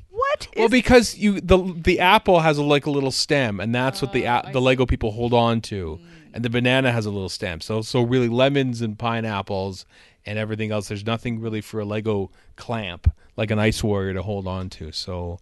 What? 0.10 0.48
Well, 0.56 0.66
is- 0.66 0.72
because 0.72 1.18
you 1.18 1.42
the 1.42 1.58
the 1.76 2.00
apple 2.00 2.40
has 2.40 2.58
a, 2.58 2.64
like 2.64 2.86
a 2.86 2.90
little 2.92 3.12
stem, 3.12 3.60
and 3.60 3.74
that's 3.76 4.02
what 4.02 4.14
the 4.14 4.28
Oh, 4.28 4.32
a- 4.32 4.48
I 4.48 4.52
the 4.52 4.62
Lego 4.62 4.86
people 4.86 5.12
hold 5.12 5.34
on 5.34 5.62
to, 5.62 6.00
and 6.34 6.44
the 6.44 6.50
banana 6.50 6.92
has 6.92 7.06
a 7.06 7.10
little 7.12 7.30
stem. 7.30 7.62
So 7.62 7.82
so 7.82 8.02
really 8.02 8.30
lemons 8.30 8.82
and 8.82 8.98
pineapples 8.98 9.86
and 10.26 10.40
everything 10.40 10.72
else. 10.72 10.88
There's 10.88 11.06
nothing 11.06 11.40
really 11.42 11.62
for 11.62 11.80
a 11.82 11.86
Lego 11.86 12.32
clamp 12.56 13.12
like 13.38 13.52
an 13.52 13.60
ice 13.60 13.84
warrior 13.84 14.14
to 14.14 14.24
hold 14.24 14.48
on 14.48 14.70
to. 14.72 14.92
So 14.94 15.40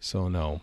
so 0.00 0.28
no. 0.28 0.60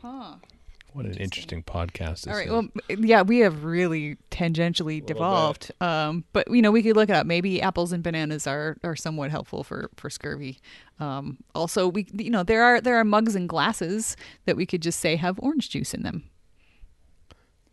Huh. 0.98 1.04
What 1.04 1.16
an 1.16 1.22
interesting 1.22 1.64
podcast. 1.64 2.24
This 2.24 2.28
All 2.28 2.34
right. 2.34 2.48
is. 2.48 2.52
Well, 2.52 2.98
yeah, 3.06 3.22
we 3.22 3.40
have 3.40 3.64
really 3.64 4.18
tangentially 4.32 5.06
devolved. 5.06 5.72
Um, 5.80 6.24
but 6.34 6.50
you 6.50 6.62
know, 6.62 6.72
we 6.72 6.82
could 6.82 6.96
look 6.96 7.10
it 7.10 7.16
up. 7.16 7.28
Maybe 7.28 7.62
apples 7.62 7.92
and 7.92 8.04
bananas 8.04 8.48
are, 8.48 8.78
are 8.84 8.96
somewhat 8.96 9.30
helpful 9.30 9.64
for 9.64 9.90
for 9.96 10.10
scurvy. 10.10 10.60
Um, 11.00 11.38
also, 11.54 11.88
we 11.88 12.08
you 12.14 12.32
know 12.32 12.44
there 12.44 12.64
are 12.64 12.82
there 12.82 12.98
are 12.98 13.04
mugs 13.04 13.36
and 13.36 13.48
glasses 13.48 14.18
that 14.46 14.58
we 14.58 14.66
could 14.66 14.82
just 14.82 15.00
say 15.00 15.16
have 15.16 15.40
orange 15.40 15.70
juice 15.70 15.94
in 15.94 16.04
them. 16.04 16.24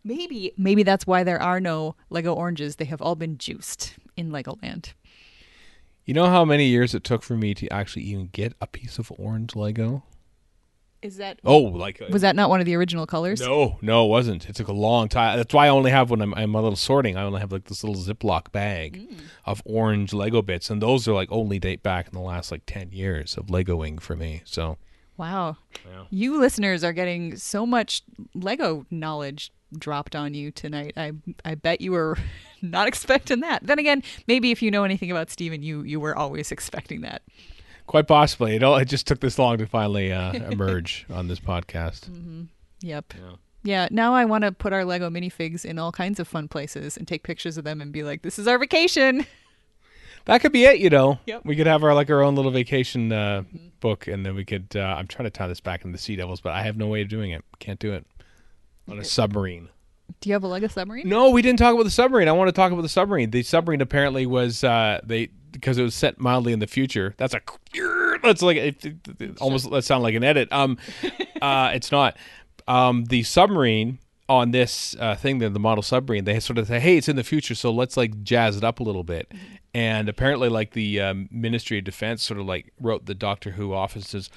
Maybe 0.05 0.53
maybe 0.59 0.83
that's 0.83 1.07
why 1.07 1.25
there 1.25 1.41
are 1.41 1.61
no 1.61 1.97
Lego 2.11 2.35
oranges. 2.35 2.77
They 2.77 2.85
have 2.85 3.01
all 3.01 3.15
been 3.15 3.39
juiced 3.39 3.95
in 4.17 4.31
Legoland. 4.31 4.93
you 6.05 6.13
know 6.13 6.27
how 6.27 6.45
many 6.45 6.67
years 6.67 6.95
it 6.95 7.05
took 7.05 7.23
for 7.23 7.37
me 7.37 7.55
to 7.55 7.73
actually 7.73 8.03
even 8.03 8.29
get 8.33 8.53
a 8.61 8.67
piece 8.67 8.99
of 8.99 9.11
orange 9.19 9.57
Lego? 9.57 10.03
Is 11.05 11.19
that 11.19 11.39
Oh, 11.45 11.59
like 11.59 12.01
was 12.11 12.23
that 12.23 12.35
not 12.35 12.49
one 12.49 12.61
of 12.61 12.67
the 12.67 12.75
original 12.75 13.07
colors? 13.07 13.41
No, 13.41 13.79
no, 13.83 14.07
it 14.07 14.09
wasn't. 14.09 14.49
It 14.49 14.57
took 14.57 14.69
a 14.69 14.73
long 14.73 15.09
time. 15.09 15.37
That's 15.37 15.53
why 15.53 15.67
I 15.67 15.69
only 15.69 15.91
have 15.91 16.11
when 16.11 16.23
I'm, 16.23 16.33
I'm 16.35 16.55
a 16.55 16.63
little 16.63 16.77
sorting. 16.77 17.17
I 17.17 17.23
only 17.23 17.41
have 17.41 17.53
like 17.53 17.65
this 17.65 17.85
little 17.85 18.03
Ziploc 18.03 18.51
bag 18.53 18.97
Mm. 19.09 19.19
of 19.45 19.61
orange 19.67 20.13
Lego 20.15 20.41
bits, 20.41 20.71
and 20.71 20.81
those 20.81 21.07
are 21.07 21.13
like 21.13 21.31
only 21.31 21.59
date 21.59 21.83
back 21.83 22.07
in 22.09 22.15
the 22.15 22.21
last 22.25 22.51
like 22.51 22.63
ten 22.67 22.91
years 22.91 23.37
of 23.37 23.47
Legoing 23.51 24.01
for 24.01 24.17
me. 24.17 24.41
So 24.45 24.79
Wow. 25.17 25.59
Yeah. 25.87 26.05
You 26.11 26.41
listeners 26.41 26.83
are 26.83 26.93
getting 26.93 27.37
so 27.37 27.65
much 27.67 28.03
Lego 28.35 28.85
knowledge 28.91 29.53
dropped 29.79 30.17
on 30.17 30.33
you 30.35 30.51
tonight. 30.51 30.95
I 30.97 31.13
I 31.45 31.55
bet 31.55 31.81
you 31.83 31.93
were 31.93 32.17
not 32.63 32.89
expecting 32.89 33.41
that. 33.41 33.63
Then 33.67 33.79
again, 33.79 34.03
maybe 34.27 34.51
if 34.53 34.63
you 34.63 34.71
know 34.71 34.85
anything 34.85 35.11
about 35.11 35.31
Steven, 35.31 35.63
you 35.63 35.83
you 35.83 36.01
were 36.01 36.17
always 36.17 36.51
expecting 36.51 37.03
that. 37.03 37.21
Quite 37.87 38.07
possibly, 38.07 38.57
it 38.57 38.63
all 38.63 38.77
it 38.77 38.87
just 38.87 39.07
took 39.07 39.21
this 39.21 39.39
long 39.39 39.59
to 39.59 39.67
finally 39.67 40.13
uh, 40.13 40.33
emerge 40.51 41.07
on 41.13 41.29
this 41.29 41.41
podcast. 41.41 42.09
Yep. 42.81 43.15
Yeah. 43.17 43.31
Yeah, 43.67 43.89
now 43.91 44.13
I 44.15 44.27
want 44.27 44.45
to 44.45 44.53
put 44.53 44.75
our 44.75 44.85
Lego 44.85 45.09
minifigs 45.09 45.65
in 45.65 45.79
all 45.79 45.91
kinds 45.91 46.21
of 46.21 46.29
fun 46.29 46.49
places 46.49 46.99
and 46.99 47.09
take 47.09 47.23
pictures 47.23 47.57
of 47.57 47.65
them 47.65 47.81
and 47.81 47.93
be 47.93 48.03
like, 48.03 48.21
"This 48.21 48.39
is 48.39 48.47
our 48.47 48.59
vacation." 48.59 49.27
That 50.27 50.41
could 50.41 50.53
be 50.53 50.65
it. 50.65 50.79
You 50.79 50.89
know, 50.89 51.19
Yep. 51.27 51.43
we 51.45 51.55
could 51.55 51.67
have 51.67 51.85
our 51.85 51.93
like 51.95 52.09
our 52.09 52.23
own 52.23 52.35
little 52.35 52.51
vacation 52.51 53.13
uh, 53.13 53.43
book, 53.81 54.07
and 54.07 54.25
then 54.25 54.35
we 54.35 54.43
could. 54.43 54.69
Uh, 54.75 54.81
I'm 54.81 55.07
trying 55.07 55.25
to 55.27 55.31
tie 55.31 55.47
this 55.49 55.61
back 55.61 55.85
into 55.85 55.93
the 55.95 56.03
Sea 56.03 56.17
Devils, 56.17 56.41
but 56.41 56.53
I 56.55 56.63
have 56.63 56.79
no 56.79 56.87
way 56.87 57.03
of 57.03 57.09
doing 57.09 57.31
it. 57.31 57.45
Can't 57.59 57.79
do 57.79 57.93
it 57.93 58.07
on 58.89 58.99
a 58.99 59.05
submarine. 59.05 59.69
Do 60.23 60.31
you 60.31 60.33
have 60.33 60.43
a 60.43 60.47
Lego 60.47 60.67
submarine? 60.69 61.07
No, 61.11 61.29
we 61.29 61.43
didn't 61.43 61.59
talk 61.59 61.75
about 61.75 61.83
the 61.85 61.91
submarine. 61.91 62.29
I 62.29 62.33
want 62.33 62.49
to 62.49 62.53
talk 62.53 62.73
about 62.73 62.81
the 62.81 62.89
submarine. 62.89 63.33
The 63.33 63.43
submarine 63.43 63.83
apparently 63.83 64.25
was 64.25 64.65
uh, 64.65 65.01
they 65.05 65.29
because 65.55 65.79
it 65.79 65.83
was 65.83 65.95
set 65.95 66.21
mildly 66.21 66.53
in 66.53 66.59
the 66.59 66.67
future. 66.67 67.15
That's 67.17 67.33
a 67.33 67.41
that's 68.23 68.43
like 68.43 68.57
it, 68.57 68.85
it, 68.85 68.97
it 69.19 69.39
almost 69.41 69.71
that 69.71 69.85
sound 69.85 70.03
like 70.03 70.15
an 70.15 70.25
edit. 70.25 70.53
Um, 70.53 70.77
uh, 71.43 71.71
it's 71.73 71.91
not. 71.91 72.17
Um, 72.67 73.05
the 73.07 73.23
submarine 73.23 73.99
on 74.29 74.51
this 74.51 74.97
uh, 74.99 75.15
thing, 75.15 75.39
the, 75.39 75.51
the 75.51 75.59
model 75.59 75.83
submarine, 75.83 76.25
they 76.25 76.41
sort 76.41 76.59
of 76.59 76.67
say, 76.67 76.81
"Hey, 76.81 76.97
it's 76.97 77.09
in 77.09 77.17
the 77.17 77.25
future, 77.25 77.55
so 77.55 77.71
let's 77.71 77.97
like 77.97 78.23
jazz 78.23 78.57
it 78.57 78.65
up 78.65 78.81
a 78.81 78.83
little 78.83 79.05
bit." 79.05 79.33
And 79.73 80.09
apparently, 80.09 80.49
like 80.49 80.73
the 80.73 81.01
um, 81.01 81.29
Ministry 81.31 81.79
of 81.79 81.85
Defense 81.85 82.23
sort 82.23 82.41
of 82.41 82.47
like 82.47 82.73
wrote 82.81 83.07
the 83.07 83.15
Doctor 83.15 83.53
Who 83.53 83.73
offices. 83.73 84.31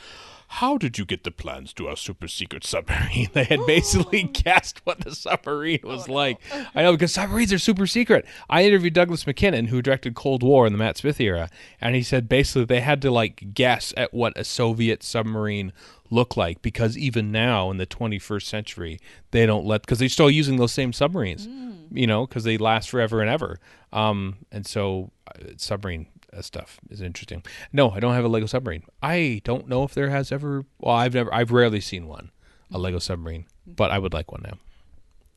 How 0.49 0.77
did 0.77 0.97
you 0.97 1.05
get 1.05 1.23
the 1.23 1.31
plans 1.31 1.73
to 1.73 1.87
our 1.87 1.97
super 1.97 2.27
secret 2.27 2.65
submarine? 2.65 3.29
They 3.33 3.43
had 3.43 3.65
basically 3.67 4.23
guessed 4.45 4.81
what 4.85 5.01
the 5.01 5.13
submarine 5.13 5.81
was 5.83 6.07
like. 6.07 6.39
I 6.73 6.83
know 6.83 6.93
because 6.93 7.13
submarines 7.13 7.51
are 7.53 7.59
super 7.59 7.85
secret. 7.85 8.25
I 8.49 8.63
interviewed 8.63 8.93
Douglas 8.93 9.27
Mackinnon, 9.27 9.67
who 9.67 9.81
directed 9.81 10.15
Cold 10.15 10.43
War 10.43 10.65
in 10.65 10.73
the 10.73 10.79
Matt 10.79 10.97
Smith 10.97 11.19
era, 11.19 11.49
and 11.81 11.95
he 11.95 12.01
said 12.01 12.29
basically 12.29 12.65
they 12.65 12.81
had 12.81 13.01
to 13.01 13.11
like 13.11 13.53
guess 13.53 13.93
at 13.97 14.13
what 14.13 14.37
a 14.37 14.43
Soviet 14.43 15.03
submarine 15.03 15.73
looked 16.09 16.37
like 16.37 16.61
because 16.61 16.97
even 16.97 17.31
now 17.31 17.69
in 17.69 17.77
the 17.77 17.85
21st 17.85 18.43
century 18.43 18.97
they 19.31 19.45
don't 19.45 19.65
let 19.65 19.81
because 19.81 19.99
they're 19.99 20.07
still 20.07 20.31
using 20.31 20.55
those 20.55 20.71
same 20.71 20.93
submarines, 20.93 21.47
you 21.91 22.07
know, 22.07 22.25
because 22.25 22.45
they 22.45 22.57
last 22.57 22.89
forever 22.89 23.21
and 23.21 23.29
ever. 23.29 23.59
Um, 23.91 24.37
and 24.51 24.65
so 24.65 25.11
uh, 25.27 25.49
submarine 25.57 26.07
stuff 26.41 26.79
is 26.89 27.01
interesting. 27.01 27.43
No, 27.71 27.91
I 27.91 27.99
don't 27.99 28.13
have 28.13 28.25
a 28.25 28.27
Lego 28.27 28.45
submarine. 28.45 28.83
I 29.01 29.41
don't 29.43 29.67
know 29.67 29.83
if 29.83 29.93
there 29.93 30.09
has 30.09 30.31
ever. 30.31 30.65
Well, 30.79 30.95
I've 30.95 31.13
never. 31.13 31.33
I've 31.33 31.51
rarely 31.51 31.79
seen 31.81 32.07
one, 32.07 32.31
a 32.71 32.77
Lego 32.77 32.99
submarine, 32.99 33.45
but 33.65 33.91
I 33.91 33.99
would 33.99 34.13
like 34.13 34.31
one 34.31 34.41
now. 34.43 34.57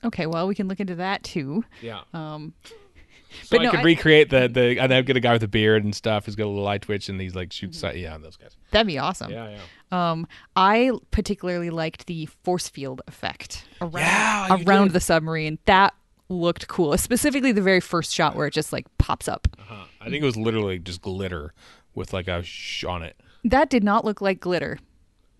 Okay, 0.05 0.27
well, 0.27 0.47
we 0.49 0.55
can 0.55 0.67
look 0.69 0.81
into 0.81 0.95
that 0.97 1.23
too. 1.23 1.65
Yeah. 1.83 2.01
Um, 2.15 2.55
So 3.43 3.49
but 3.53 3.61
I 3.61 3.65
no, 3.65 3.71
could 3.71 3.81
I- 3.81 3.85
recreate 3.85 4.31
the 4.31 4.49
the. 4.49 4.79
And 4.81 4.93
I'd 4.93 5.07
get 5.07 5.17
a 5.17 5.21
guy 5.21 5.33
with 5.35 5.43
a 5.45 5.49
beard 5.49 5.85
and 5.85 5.95
stuff. 5.95 6.27
He's 6.27 6.35
got 6.37 6.47
a 6.47 6.49
little 6.49 6.67
eye 6.67 6.79
twitch 6.79 7.09
and 7.09 7.21
he's 7.21 7.35
like 7.35 7.53
shoots. 7.53 7.81
Mm-hmm. 7.83 7.99
Yeah, 7.99 8.19
those 8.19 8.37
guys. 8.37 8.57
that'd 8.73 8.87
be 8.87 8.99
awesome. 8.99 9.31
Yeah, 9.31 9.51
yeah. 9.93 10.11
Um, 10.11 10.27
I 10.57 10.91
particularly 11.13 11.71
liked 11.71 12.07
the 12.07 12.27
force 12.43 12.69
field 12.69 13.03
effect 13.07 13.65
around 13.81 13.95
Yeah, 13.95 14.57
around 14.67 14.85
did. 14.89 14.93
the 14.95 15.01
submarine. 15.01 15.59
That 15.67 15.95
looked 16.29 16.67
cool, 16.69 16.97
specifically 16.99 17.53
the 17.53 17.63
very 17.63 17.81
first 17.81 18.13
shot 18.15 18.35
where 18.37 18.47
it 18.47 18.53
just 18.55 18.73
like 18.73 18.87
pops 18.99 19.29
up. 19.29 19.47
Uh-huh. 19.59 19.85
I 20.01 20.05
think 20.09 20.23
it 20.23 20.27
was 20.27 20.37
literally 20.37 20.79
just 20.79 21.03
glitter 21.03 21.53
with 21.95 22.13
like 22.13 22.29
a 22.29 22.43
sh 22.43 22.85
on 22.85 23.03
it. 23.03 23.21
That 23.45 23.71
did 23.71 23.85
not 23.85 24.05
look 24.05 24.21
like 24.21 24.41
glitter. 24.41 24.79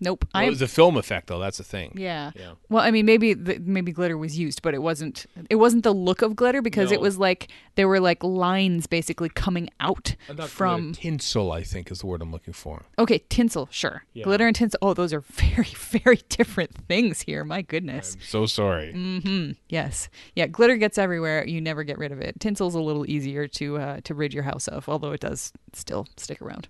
Nope. 0.03 0.25
Well, 0.33 0.43
it 0.43 0.49
was 0.49 0.61
a 0.63 0.67
film 0.67 0.97
effect 0.97 1.27
though. 1.27 1.37
That's 1.39 1.59
the 1.59 1.63
thing. 1.63 1.93
yeah. 1.95 2.31
Yeah. 2.35 2.53
Well, 2.69 2.83
I 2.83 2.89
mean, 2.91 3.05
maybe 3.05 3.33
the, 3.35 3.59
maybe 3.59 3.91
glitter 3.91 4.17
was 4.17 4.37
used, 4.37 4.61
but 4.63 4.73
it 4.73 4.81
wasn't. 4.81 5.27
It 5.49 5.55
wasn't 5.57 5.83
the 5.83 5.93
look 5.93 6.21
of 6.23 6.35
glitter 6.35 6.61
because 6.61 6.91
it 6.91 6.99
was 6.99 7.17
like 7.19 7.49
there 7.75 7.87
were 7.87 7.99
like 7.99 8.23
lines 8.23 8.87
basically 8.87 9.29
coming 9.29 9.69
out 9.79 10.15
from. 10.47 10.87
glitter, 10.93 11.01
tinsel. 11.01 11.51
I 11.51 11.63
think 11.63 11.91
is 11.91 11.99
the 11.99 12.07
word 12.07 12.21
I'm 12.21 12.31
looking 12.31 12.53
for. 12.53 12.83
Okay, 12.97 13.19
tinsel, 13.29 13.67
sure. 13.71 14.03
Yeah. 14.13 14.23
Glitter 14.23 14.47
and 14.47 14.55
tinsel. 14.55 14.79
Oh, 14.81 14.93
those 14.95 15.13
are 15.13 15.19
very, 15.27 15.69
very 15.75 16.19
different 16.29 16.75
things 16.87 17.21
here. 17.21 17.43
My 17.45 17.61
goodness. 17.61 18.15
I'm 18.15 18.21
so 18.21 18.45
sorry. 18.47 18.93
Mm. 18.93 19.55
Yes. 19.69 20.09
Yeah, 20.35 20.47
glitter 20.47 20.77
gets 20.77 20.97
everywhere. 20.97 21.45
You 21.47 21.61
never 21.61 21.83
get 21.83 21.99
rid 21.99 22.11
of 22.11 22.19
it. 22.21 22.39
Tinsel's 22.39 22.73
a 22.73 22.79
little 22.81 23.07
easier 23.09 23.47
to 23.47 23.77
uh, 23.77 24.01
to 24.05 24.15
rid 24.15 24.33
your 24.33 24.43
house 24.43 24.67
of, 24.67 24.89
although 24.89 25.11
it 25.11 25.21
does 25.21 25.53
still 25.73 26.07
stick 26.17 26.41
around. 26.41 26.67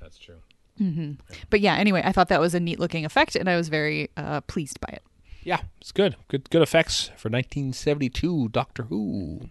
That's 0.00 0.16
true. 0.16 0.36
Mm-hmm. 0.80 1.12
But 1.50 1.60
yeah, 1.60 1.76
anyway, 1.76 2.02
I 2.04 2.12
thought 2.12 2.28
that 2.28 2.40
was 2.40 2.54
a 2.54 2.60
neat 2.60 2.80
looking 2.80 3.04
effect, 3.04 3.36
and 3.36 3.48
I 3.48 3.56
was 3.56 3.68
very 3.68 4.10
uh, 4.16 4.40
pleased 4.42 4.80
by 4.80 4.88
it. 4.92 5.02
Yeah, 5.42 5.60
it's 5.80 5.92
good. 5.92 6.16
Good 6.28 6.50
good 6.50 6.62
effects 6.62 7.06
for 7.16 7.30
1972 7.30 8.50
Doctor 8.50 8.84
Who. 8.84 9.48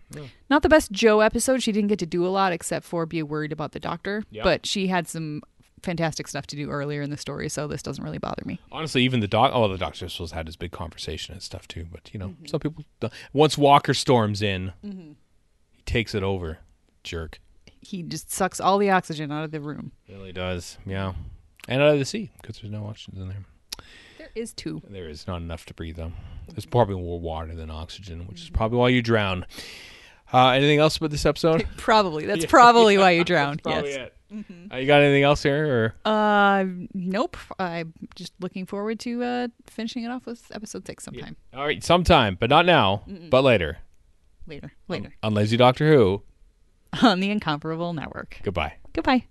Not 0.49 0.61
the 0.61 0.69
best 0.69 0.91
Jo 0.91 1.19
episode. 1.21 1.63
She 1.63 1.71
didn't 1.71 1.89
get 1.89 1.99
to 1.99 2.05
do 2.05 2.25
a 2.25 2.29
lot 2.29 2.51
except 2.51 2.85
for 2.85 3.05
be 3.05 3.23
worried 3.23 3.51
about 3.51 3.71
the 3.71 3.79
doctor, 3.79 4.23
Yeah. 4.29 4.43
but 4.43 4.65
she 4.65 4.87
had 4.87 5.07
some 5.07 5.41
fantastic 5.81 6.27
stuff 6.27 6.45
to 6.47 6.55
do 6.55 6.69
earlier 6.69 7.01
in 7.01 7.09
the 7.09 7.17
story, 7.17 7.49
so 7.49 7.67
this 7.67 7.81
doesn't 7.81 8.03
really 8.03 8.17
bother 8.17 8.43
me. 8.45 8.59
Honestly, 8.71 9.03
even 9.03 9.19
the 9.19 9.27
doc. 9.27 9.51
Oh, 9.53 9.67
the 9.67 9.77
Doctor 9.77 10.07
was 10.19 10.31
had 10.31 10.47
his 10.47 10.55
big 10.55 10.71
conversation 10.71 11.33
and 11.33 11.41
stuff 11.41 11.67
too. 11.67 11.87
But 11.91 12.13
you 12.13 12.19
know, 12.19 12.29
mm-hmm. 12.29 12.45
some 12.45 12.59
people. 12.59 12.83
Don't. 12.99 13.13
Once 13.33 13.57
Walker 13.57 13.93
storms 13.93 14.41
in, 14.41 14.73
mm-hmm. 14.85 15.11
He 15.71 15.83
takes 15.85 16.13
it 16.13 16.23
over. 16.23 16.59
Jerk. 17.03 17.39
He 17.81 18.03
just 18.03 18.31
sucks 18.31 18.59
all 18.59 18.77
the 18.77 18.89
oxygen 18.91 19.31
out 19.31 19.43
of 19.43 19.51
the 19.51 19.61
room. 19.61 19.91
Really 20.09 20.31
does. 20.31 20.77
Yeah. 20.85 21.13
And 21.67 21.81
out 21.81 21.93
of 21.93 21.99
the 21.99 22.05
sea 22.05 22.31
because 22.41 22.59
there's 22.59 22.71
no 22.71 22.85
oxygen 22.87 23.21
in 23.21 23.29
there. 23.29 23.45
There 24.17 24.29
is 24.35 24.53
two. 24.53 24.81
There 24.89 25.07
is 25.07 25.27
not 25.27 25.37
enough 25.37 25.65
to 25.67 25.73
breathe 25.73 25.97
though. 25.97 26.11
There's 26.49 26.65
probably 26.65 26.95
more 26.95 27.19
water 27.19 27.55
than 27.55 27.69
oxygen, 27.69 28.27
which 28.27 28.41
is 28.41 28.49
probably 28.49 28.79
why 28.79 28.89
you 28.89 29.01
drown. 29.01 29.45
Uh, 30.31 30.49
anything 30.49 30.79
else 30.79 30.97
about 30.97 31.09
this 31.09 31.25
episode? 31.25 31.67
Probably. 31.77 32.27
That's 32.27 32.45
probably 32.47 32.99
why 32.99 33.11
you 33.11 33.23
drowned. 33.25 33.63
Probably 33.63 33.89
yes. 33.91 34.11
it. 34.31 34.45
Uh, 34.71 34.75
you 34.75 34.85
got 34.85 35.01
anything 35.01 35.23
else 35.23 35.41
here, 35.41 35.95
or 36.05 36.11
Uh, 36.11 36.63
nope. 36.93 37.35
I'm 37.57 37.93
just 38.13 38.33
looking 38.39 38.67
forward 38.67 38.99
to 38.99 39.23
uh 39.23 39.47
finishing 39.65 40.03
it 40.03 40.09
off 40.09 40.27
with 40.27 40.51
episode 40.53 40.85
six 40.85 41.03
sometime 41.03 41.35
all 41.51 41.65
right, 41.65 41.83
sometime, 41.83 42.37
but 42.39 42.51
not 42.51 42.67
now, 42.67 43.03
but 43.31 43.43
later 43.43 43.79
later. 44.45 44.71
Later 44.87 45.13
on 45.23 45.33
Lazy 45.33 45.57
Doctor 45.57 45.91
Who. 45.91 46.21
On 47.01 47.19
the 47.19 47.29
Incomparable 47.29 47.93
Network. 47.93 48.39
Goodbye. 48.43 48.73
Goodbye. 48.93 49.25